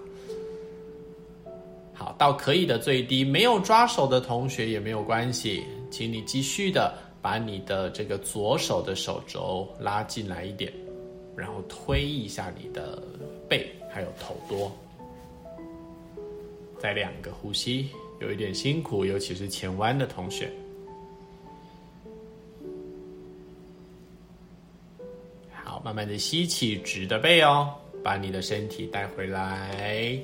[1.93, 10.71] 好，到可以的最低，没有抓手的同学也没有关系，请你继续的把你的这个左手的手肘拉进来一点，
[11.36, 13.01] 然后推一下你的
[13.49, 14.71] 背，还有头多。
[16.80, 17.89] 再两个呼吸，
[18.21, 20.51] 有一点辛苦，尤其是前弯的同学。
[25.63, 27.73] 好慢慢的吸气，直的背哦，
[28.03, 30.15] 把你的身体带回来。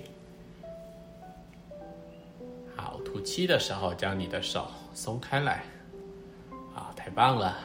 [2.76, 5.64] 好，吐气的时候，将你的手松开来。
[7.04, 7.58] 太棒了。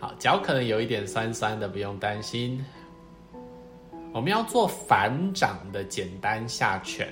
[0.00, 2.64] 好，脚可能有一点酸酸的，不用担心。
[4.14, 7.06] 我们要做反掌的简单下犬。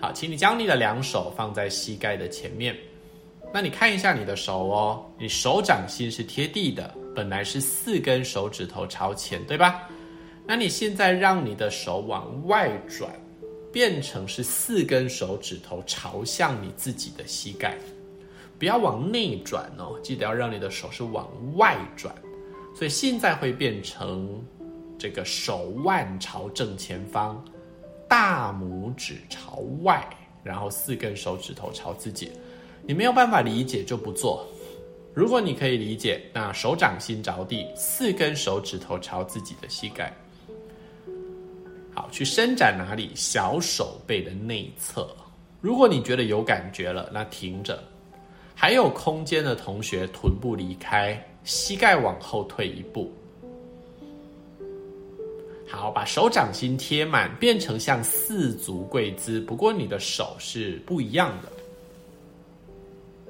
[0.00, 2.76] 好，请你将你的两手放在膝盖的前面。
[3.52, 6.94] 那你看一下你的手哦，你手掌心是贴地的。
[7.16, 9.88] 本来是四根手指头朝前，对吧？
[10.46, 13.10] 那你现在让你的手往外转，
[13.72, 17.76] 变成是四根手指头朝向你自己的膝盖，
[18.62, 22.14] 不要往内转哦，记得要让你的手是往外转。
[22.76, 24.40] 所以现在会变成
[24.96, 27.44] 这个手腕朝正前方，
[28.08, 30.08] 大拇指朝外，
[30.44, 32.30] 然后四根手指头朝自己。
[32.86, 34.46] 你没有办法理解就不做。
[35.12, 40.16] 如果你可以理解，那手掌心着地，四根手指头朝自己的膝盖。
[41.92, 43.10] 好，去伸展哪里？
[43.16, 45.08] 小手背的内侧。
[45.60, 47.82] 如果你觉得有感觉了，那停着。
[48.62, 53.10] 还有空间的同学，臀部离开，膝盖往后退一步。
[55.68, 61.48] 好，把手掌心贴满，变成像四足跪姿，不过你的手是不一样的。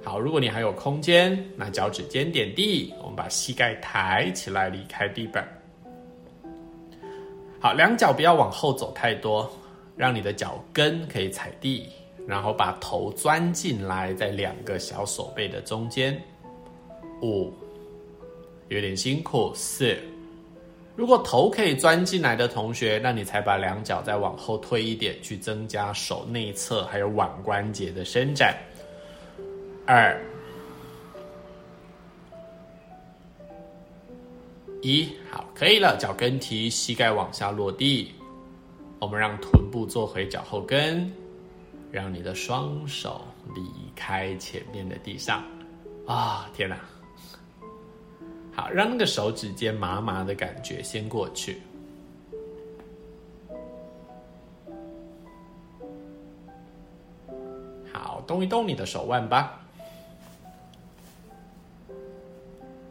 [0.04, 5.48] 好，如果你还有空间，那脚趾尖点地，我们把膝盖抬起来，离开地板。
[7.58, 9.50] 好，两脚不要往后走太多，
[9.96, 11.88] 让你的脚跟可以踩地，
[12.26, 16.20] 然后把头钻进来，在两个小手背的中间。
[17.20, 17.52] 五，
[18.68, 19.52] 有点辛苦。
[19.54, 19.96] 四，
[20.96, 28.56] 如果头可以钻进来的同学，那你才把两脚再往后推一点，去增加手内侧还有腕关节的伸展。
[29.86, 30.20] 二，
[34.80, 38.12] 一，好，可以了，脚跟提，膝盖往下落地。
[39.00, 41.12] 我们让臀部坐回脚后跟，
[41.92, 43.20] 让你的双手
[43.54, 43.62] 离
[43.94, 45.44] 开前面的地上。
[46.06, 46.76] 啊、天哪！
[48.54, 51.60] 好，让那个手指尖麻麻的感觉先过去。
[57.92, 59.60] 好，动一动你的手腕吧。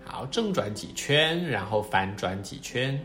[0.05, 2.99] 好，正转几圈，然后反转几圈。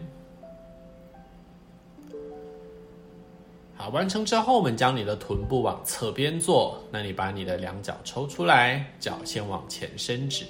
[3.79, 6.83] 好，完成之后，我们将你的臀部往侧边坐。
[6.91, 10.47] 那你把你的两脚抽出来，脚先往前伸直。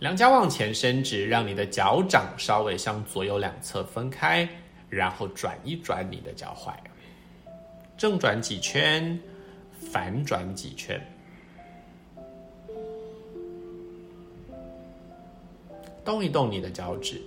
[0.00, 4.48] 两脚往前伸直，让你的脚掌稍微向左右两侧分开，
[4.88, 6.72] 然后转一转你的脚踝，
[7.96, 9.18] 正转几圈，
[9.92, 11.00] 反转几圈，
[16.04, 17.22] 动一动你的脚趾。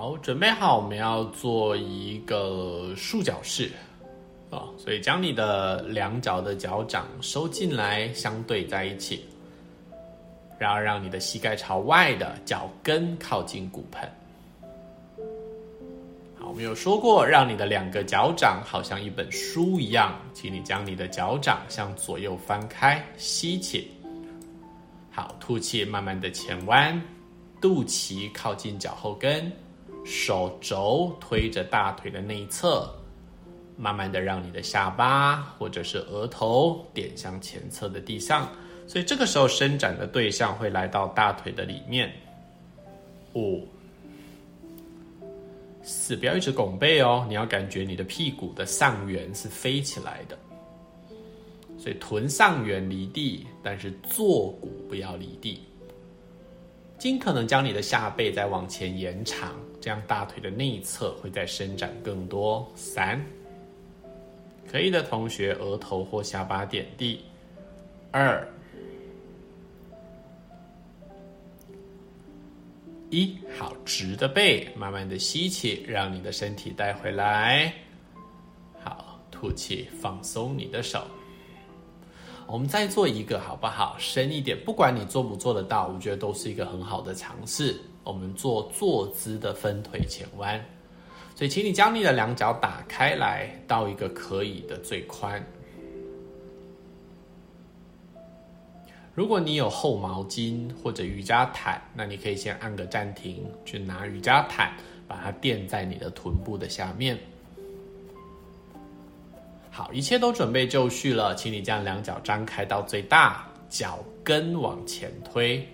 [0.00, 3.70] 好，准备好，我们要做一个束脚式。
[4.48, 9.22] 哦，所以将你的两脚的脚掌收进来，相对在一起，
[10.58, 14.10] 然后让你的膝盖朝外的脚跟靠近骨盆。
[16.38, 23.90] 好，我们有说过，让你的两个脚掌好像一本书一样，请你将你的脚掌向左右翻开，吸气，
[25.10, 26.98] 好，吐气，慢慢的前弯，
[27.60, 29.52] 肚脐靠近脚后跟，
[30.04, 32.88] 手肘推着大腿的内侧。
[33.76, 38.46] 慢慢的让你的下巴或者是额头点向前侧的地上，
[38.86, 42.12] 所以这个时候伸展的对象会来到大腿的里面。
[43.34, 43.66] 五、
[45.82, 50.38] 四，不要一直拱背哦，你要感觉你的屁股的上缘是飞起来的，
[51.78, 55.62] 所以臀上缘离地，但是坐骨不要离地，
[56.98, 62.70] 尽可能将你的下背再往前延长，这样大腿的内侧会再伸展更多。
[62.74, 63.24] 三。
[64.70, 67.24] 可以的同学，额头或下巴点地。
[68.12, 68.46] 二、
[73.08, 77.72] 一，好，直的背，慢慢的吸气，让你的身体带回来。
[78.80, 81.04] 好，吐气，放松你的手。
[82.46, 83.96] 我们再做一个，好不好？
[83.98, 87.80] 深一点，不管你做不做得到，我觉得都是一个很好的尝试。
[88.04, 90.62] 我们做坐姿的分腿前弯。
[91.34, 95.42] 所以，请你将你的两脚打开来，到一个可以的最宽。
[99.14, 104.72] 如果你有厚毛巾或者瑜伽毯，那你可以先按个暂停，去拿瑜伽毯，
[105.08, 107.18] 把它垫在你的臀部的下面。
[109.70, 115.66] 好，一切都准备就绪了，请你将两脚张开到最大，脚跟往前推。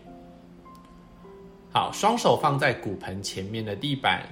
[1.76, 4.26] 好，双手放在骨盆前面的地板。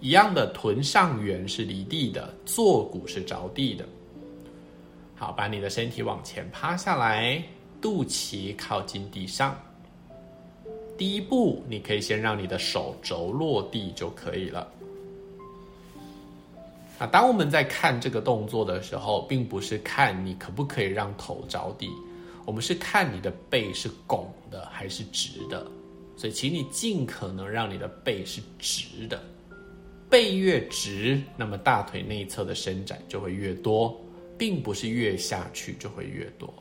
[0.00, 3.86] 一样的，臀上缘是离地的，坐骨是着地的。
[5.14, 7.40] 好，把你的身体往前趴下来，
[7.80, 9.56] 肚脐靠近地上。
[10.98, 14.66] 第一步，你可以先让你的手肘落地就可以了。
[16.98, 21.88] 那当我们在看这个动作的时候，并不是看你可不可以让头着地，
[22.44, 25.64] 我们是看你的背是拱的还是直的。
[26.20, 29.18] 所以，请你尽可能让你的背是直的。
[30.10, 33.98] 背越直，那么大腿内侧的伸展就会越多，
[34.36, 36.52] 并不是越下去就会越多。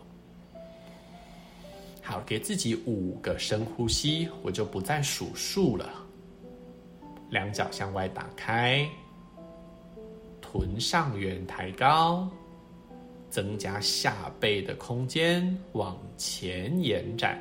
[2.01, 5.89] 好，给自己五个深呼吸，我就不再数数了。
[7.30, 8.89] 两脚向外打开，
[10.39, 12.30] 臀上缘抬高，
[13.30, 17.38] 增加下背的空间，往前延展。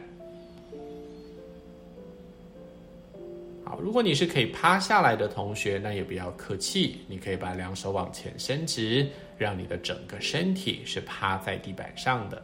[3.69, 9.07] 好，如果你是可以趴下来的同学，那也不要客气，你可以把两手往前伸直，
[9.37, 12.43] 让你的整个身体是趴在地板上的，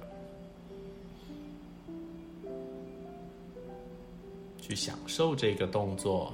[4.61, 6.31] 去享受这个动作。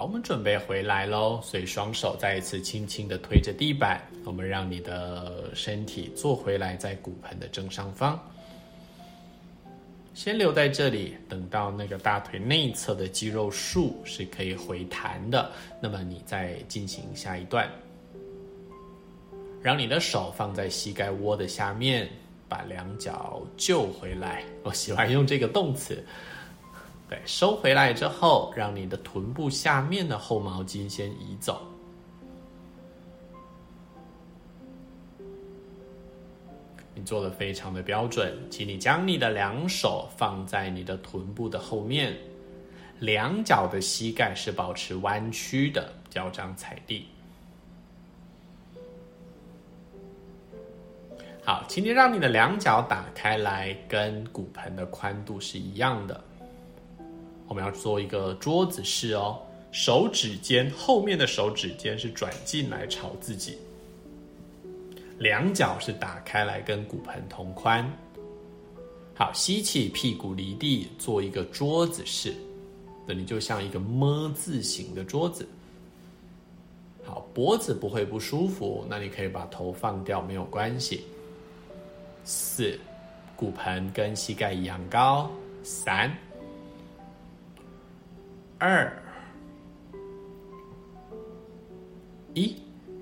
[0.00, 1.38] 好，我们准备回来喽。
[1.42, 8.18] 所以双手再一次轻轻的推着地板，我们让你的身体坐回来在骨盆的正上方。
[10.14, 17.70] 先留在这里，等到那个大腿内侧的肌肉束是可以回弹的，那么你再进行下一段。
[19.60, 22.08] 让你的手放在膝盖窝的下面，
[22.48, 24.44] 把两脚救回来。
[24.62, 26.02] 我喜欢用这个动词。
[27.10, 31.60] 对，收回来之后，让你的臀部下面的后毛巾先移走。
[36.94, 42.16] 你做的非常的标准，请你将你的两手放在你的臀部的后面，
[43.00, 47.08] 两脚的膝盖是保持弯曲的，脚掌踩地。
[51.44, 56.22] 好，请你让你的两脚打开来，跟骨盆的宽度是一样的。
[57.50, 59.36] 我们要做一个桌子式哦，
[59.72, 63.58] 手指尖后面的手指尖是转进来朝自己。
[65.18, 67.84] 两脚是打开来，跟骨盆同宽。
[69.16, 72.32] 好，吸气，屁股离地，做一个桌子式，
[73.04, 75.44] 那你就像一个么字形的桌子。
[77.04, 81.04] 好，脖子不会不舒服，那你可以把头放掉，没有关系。
[82.22, 82.78] 四，
[83.34, 85.28] 骨盆跟膝盖一样高。
[85.64, 86.16] 三，
[88.60, 88.92] 二，
[92.34, 92.54] 一，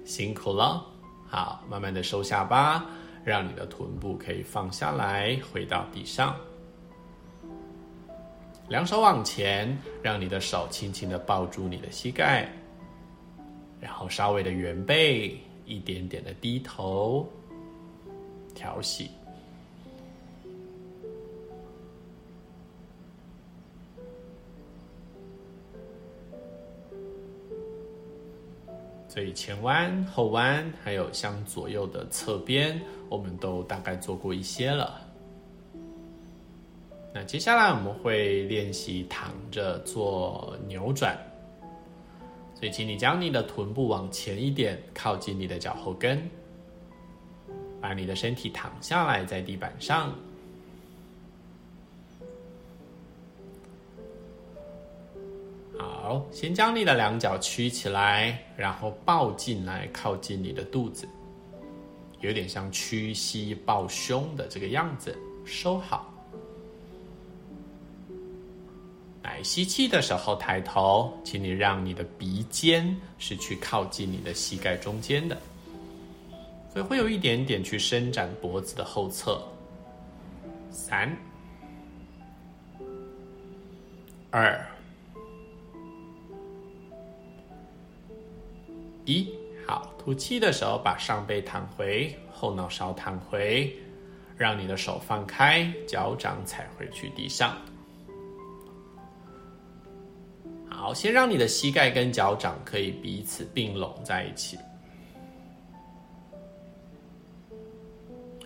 [0.05, 0.87] 辛苦了。
[1.27, 2.87] 好，慢慢的收下巴，
[3.25, 6.37] 让你的臀部可以放下来，回到地上。
[8.69, 12.49] 两手往前，让你的手轻轻的抱住你的膝盖，
[13.81, 15.37] 然后稍微的圆背，
[15.67, 17.29] 一点点的低头，
[18.55, 19.11] 调息。
[29.19, 35.01] 所以前弯、后弯，还有向左右的侧边，我们都大概做过一些了。
[37.13, 41.19] 那接下来我们会练习躺着做扭转。
[42.55, 46.23] 所以，请你将你的臀部往前一点，靠近你的脚后跟，
[47.81, 50.15] 把你的身体躺下来在地板上。
[56.09, 61.07] 好，先将你的两脚曲起来，然后抱进来，靠近你的肚子，
[62.21, 65.15] 有点像屈膝抱胸的这个样子。
[65.45, 66.11] 收好。
[69.23, 75.37] 来，吸气的时候抬头，请你让你的鼻尖是去靠近你的膝盖中间的，
[76.73, 79.47] 所以会有一点点去伸展脖子的后侧。
[80.71, 81.15] 三、
[84.31, 84.59] 二。
[89.09, 89.27] 一，
[89.67, 93.75] 好，吐气的时候，把上背弹回，后脑勺弹回，
[94.37, 97.57] 让你的手放开，脚掌踩回去地上。
[100.69, 104.59] 好，先让你的膝盖跟脚掌可以彼此并拢在一起。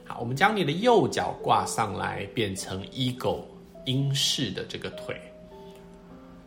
[0.04, 3.42] 好，我们将你的右脚挂上来，变成 eagle
[3.84, 5.20] 鹰式的这个腿。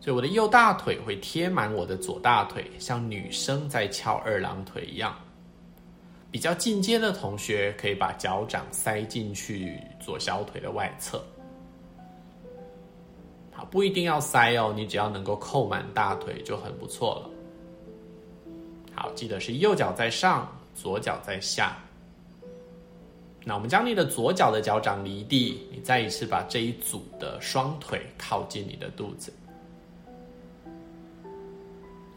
[0.06, 5.20] 所以我的右大腿会贴满我的左大腿，像女生在翘二郎腿一样。
[6.30, 11.20] 比较进阶的同学可以把脚掌塞进去左小腿的外侧。
[13.52, 17.30] 好，不一定要塞哦，你只要能够扣满大腿就很不错了。
[18.94, 21.76] 好，记得是右脚在上，左脚在下。
[23.44, 29.34] 那我们将你的左脚的脚掌离地，你再一次把这一组的双腿靠近你的肚子。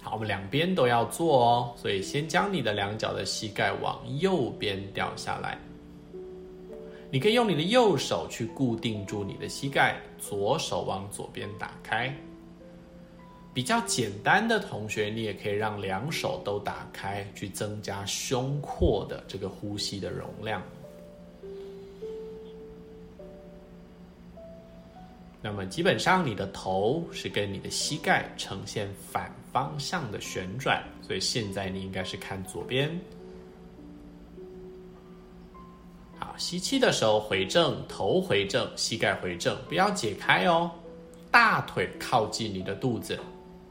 [0.00, 5.58] 好，我们两边都要做哦，所以先将你的两脚的膝盖往右边掉下来。
[7.10, 12.14] 你可以用你的右手去固定住你的膝盖，左手往左边打开。
[13.54, 20.62] 比较简单的同学，你也可以让两手都打开，去增加胸廓的这个呼吸的容量。
[25.40, 32.90] 那么基本上，你的头是跟你的膝盖呈现反方向的旋转，所以现在你应该是看左边。
[36.18, 40.70] 好，吸气的时候回正，头回正，膝盖回正，不要解开哦。
[41.30, 43.18] 大腿靠近你的肚子，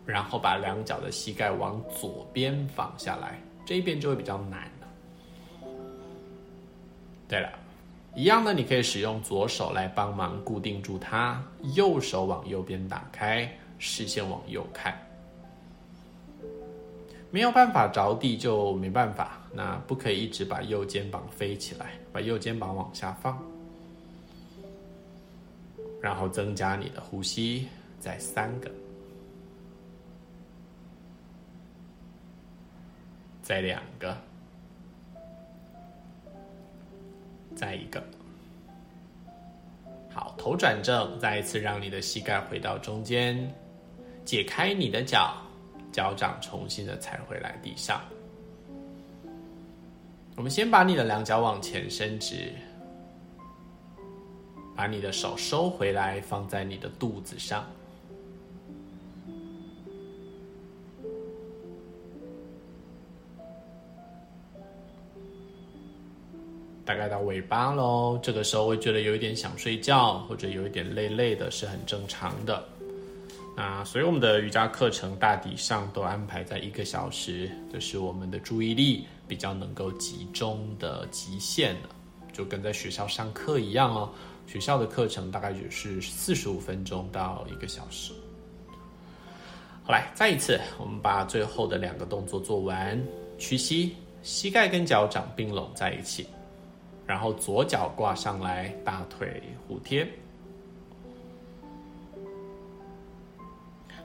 [0.06, 4.72] 然后把两脚的膝盖往左边放下来，这一边就会比较难。
[7.28, 7.50] 对了。
[8.16, 11.40] 一样的，你可以使用左手来帮忙固定住它，
[11.76, 13.48] 右手往右边打开，
[13.78, 15.00] 视线往右看。
[17.30, 23.38] 没有办法着地就没办法，那不可以一直把右肩膀飞起来，把右肩膀往下放，
[26.02, 27.68] 然后增加你的呼吸，
[28.00, 28.72] 再三个，
[33.42, 34.16] 再两个。
[37.56, 38.04] 再一个，
[40.14, 43.52] 好头转正，再一次让你的膝盖回到中间，
[44.24, 45.36] 解开你的脚，
[45.92, 48.02] 脚掌重新的踩回来地上。
[50.36, 52.54] 我们先把你的两脚往前伸直，
[54.76, 57.66] 把你的手收回来，放在你的肚子上。
[66.86, 72.64] 大概到尾巴喽，这个时候会觉得有一点想睡觉，或者有一点累累的，是很正常的。
[73.60, 81.90] 那所以我们的瑜伽课程大体上都安排在一个小时，这是我们的注意力比较能够集中的极限了，
[82.32, 84.12] 就跟在学校上课一样哦。
[84.46, 88.14] 学校的课程大概就是四十五分钟到一个小时。
[89.84, 93.04] 好，来，再一次，我们把最后的两个动作做完，
[93.40, 96.28] 屈膝，膝盖跟脚掌并拢在一起。
[97.08, 100.08] 然后左脚挂上来，大腿互贴。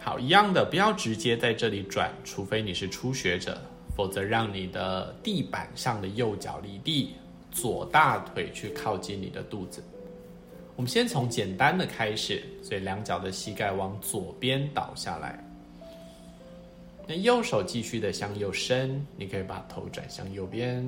[0.04, 3.56] 好，一样的，不要直接在这里转，除非你是初学者，
[3.96, 7.14] 否则让你的地板上的右脚离地，
[7.52, 9.80] 左大腿去靠近你的肚子。
[10.74, 15.38] 我们先从简单的开始，所以两脚的膝盖往左边倒下来。
[17.06, 20.84] 那右手继续的向右伸，你可以把头转向右边。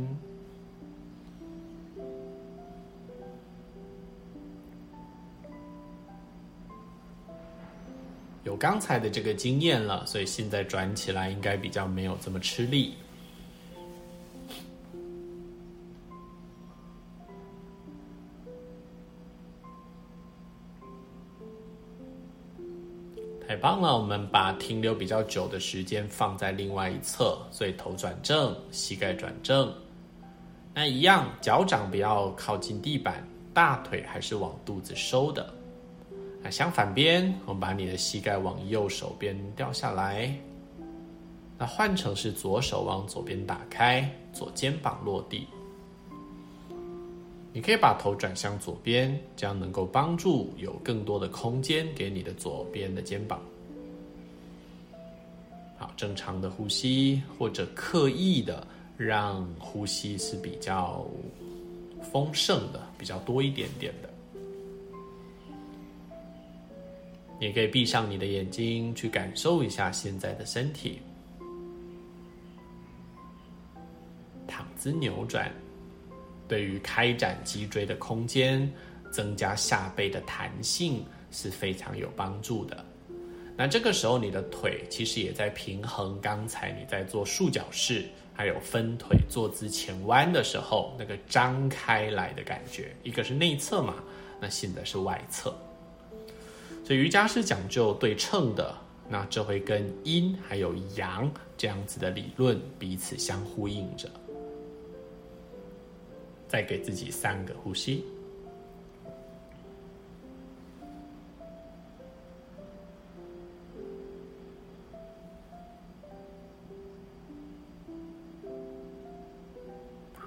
[8.56, 12.94] 刚才的这个经验了，所以现在转起来应该比较没有这么吃力。
[23.46, 23.96] 太棒了！
[23.96, 29.72] 我们把停留比较久的时间放在另外一侧，所以头转正，膝盖转正。
[30.72, 35.54] 那一样，脚掌不要靠近地板，大腿还是往肚子收的。
[36.44, 40.30] 那相反边，我们把你的膝盖往右手边掉下来。
[41.56, 45.46] 那换成是左手往左边打开，左肩膀落地。
[47.50, 53.40] 你可以把头转向左边，这样能够帮助有更多的空间给你的左边的肩膀。
[55.78, 58.66] 好，正常的呼吸，或者刻意的
[58.98, 61.06] 让呼吸是比较
[62.12, 64.10] 丰盛的，比较多一点点的。
[67.40, 71.00] 你可以闭上你的眼睛，去感受一下现在的身体。
[74.46, 75.52] 躺姿扭转，
[76.46, 78.70] 对于开展脊椎的空间、
[79.10, 82.84] 增加下背的弹性是非常有帮助的。
[83.56, 92.94] 那这个时候，你的腿其实也在平衡刚才你在做束脚式，还有分腿坐姿前弯的时候那个张开来的感觉。
[93.02, 93.94] 一个是内侧嘛，
[94.40, 95.54] 那现在是外侧。
[96.84, 98.76] 所以瑜伽是讲究对称的，
[99.08, 104.06] 那这会跟阴还有阳这样子的理论彼此相呼应着。
[106.46, 108.04] 再给自己三个呼吸。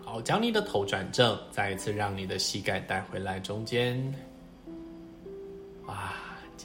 [0.03, 4.01] 好，将你的头转正，再一次让你的膝盖带回来中间。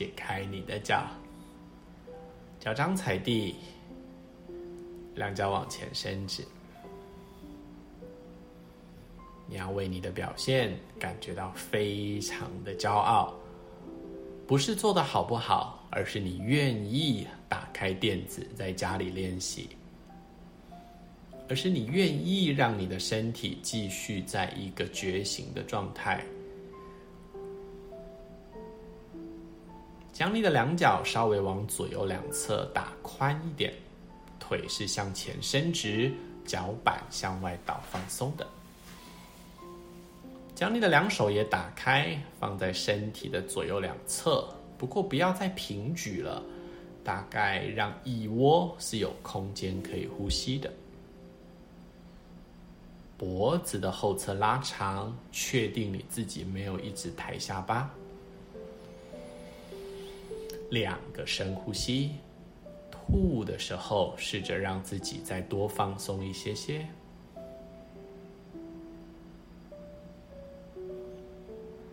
[0.02, 1.06] 解开你的脚，
[2.58, 3.54] 脚掌踩地，
[5.14, 6.44] 两脚往前伸直。
[9.46, 13.32] 你要为你的表现感觉到非常的骄傲，
[14.44, 19.68] 不是做得好不好，而是你愿意打开垫子在家里练习，
[21.48, 26.24] 而是你愿意让你的身体继续在一个觉醒的状态。
[30.12, 33.72] 将你的两脚稍微往左右两侧打宽一点，
[34.38, 36.12] 腿是向前伸直，
[36.44, 38.46] 脚板向外倒放松的。
[40.54, 44.46] 将你的两手也打开，放在身体的左右两侧，
[44.76, 46.42] 不过不要再平举了，
[47.02, 50.70] 大概让腋窝是有空间可以呼吸的。
[53.16, 57.90] 脖子的后侧拉长，确定你自己没有一直抬下巴。
[60.72, 62.12] 两个深呼吸，
[62.90, 66.88] 吐的时候试着让自己再多放松一些些。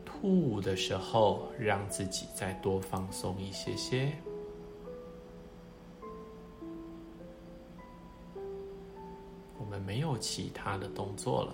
[0.05, 4.13] 吐的时候让自己再多放松一些些。
[9.57, 11.53] 我们没有其他的动作了。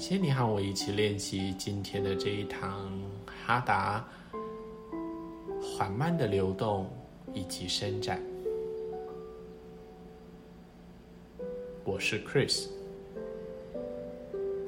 [0.00, 2.90] 谢你和我一起练习今天的这一堂
[3.26, 4.02] 哈达
[5.60, 6.88] 缓慢的流动
[7.34, 8.18] 以及伸展。
[11.84, 12.68] 我是 Chris，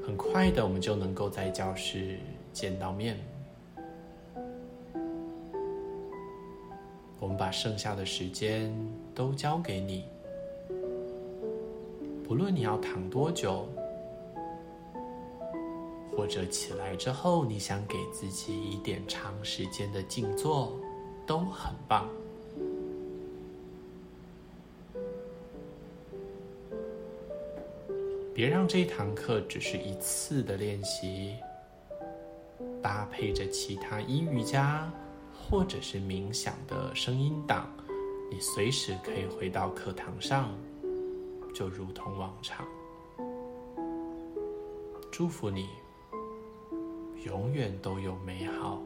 [0.05, 2.19] 很快的我们就能够在教室
[2.53, 3.19] 见到面。
[7.19, 8.71] 我们把剩下的时间
[9.15, 10.05] 都交给你，
[12.23, 13.67] 不论你要躺多久，
[16.23, 20.73] 或者起来之后你想给自己一点长时间的静坐，
[21.27, 22.09] 都很棒。
[28.33, 31.35] 别让这一堂课只是一次的练习，
[32.81, 34.89] 搭配着其他音瑜伽
[35.37, 37.69] 或者是冥想的声音档，
[38.31, 40.57] 你随时可以回到课堂上，
[41.53, 42.65] 就如同往常。
[45.11, 45.69] 祝福你。
[47.25, 48.83] 永远都有美好、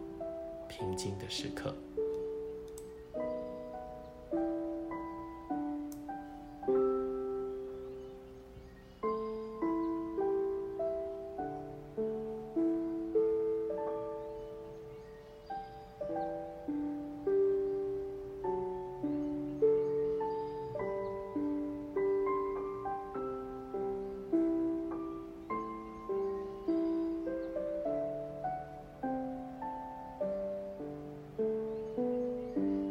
[0.68, 1.74] 平静的时刻。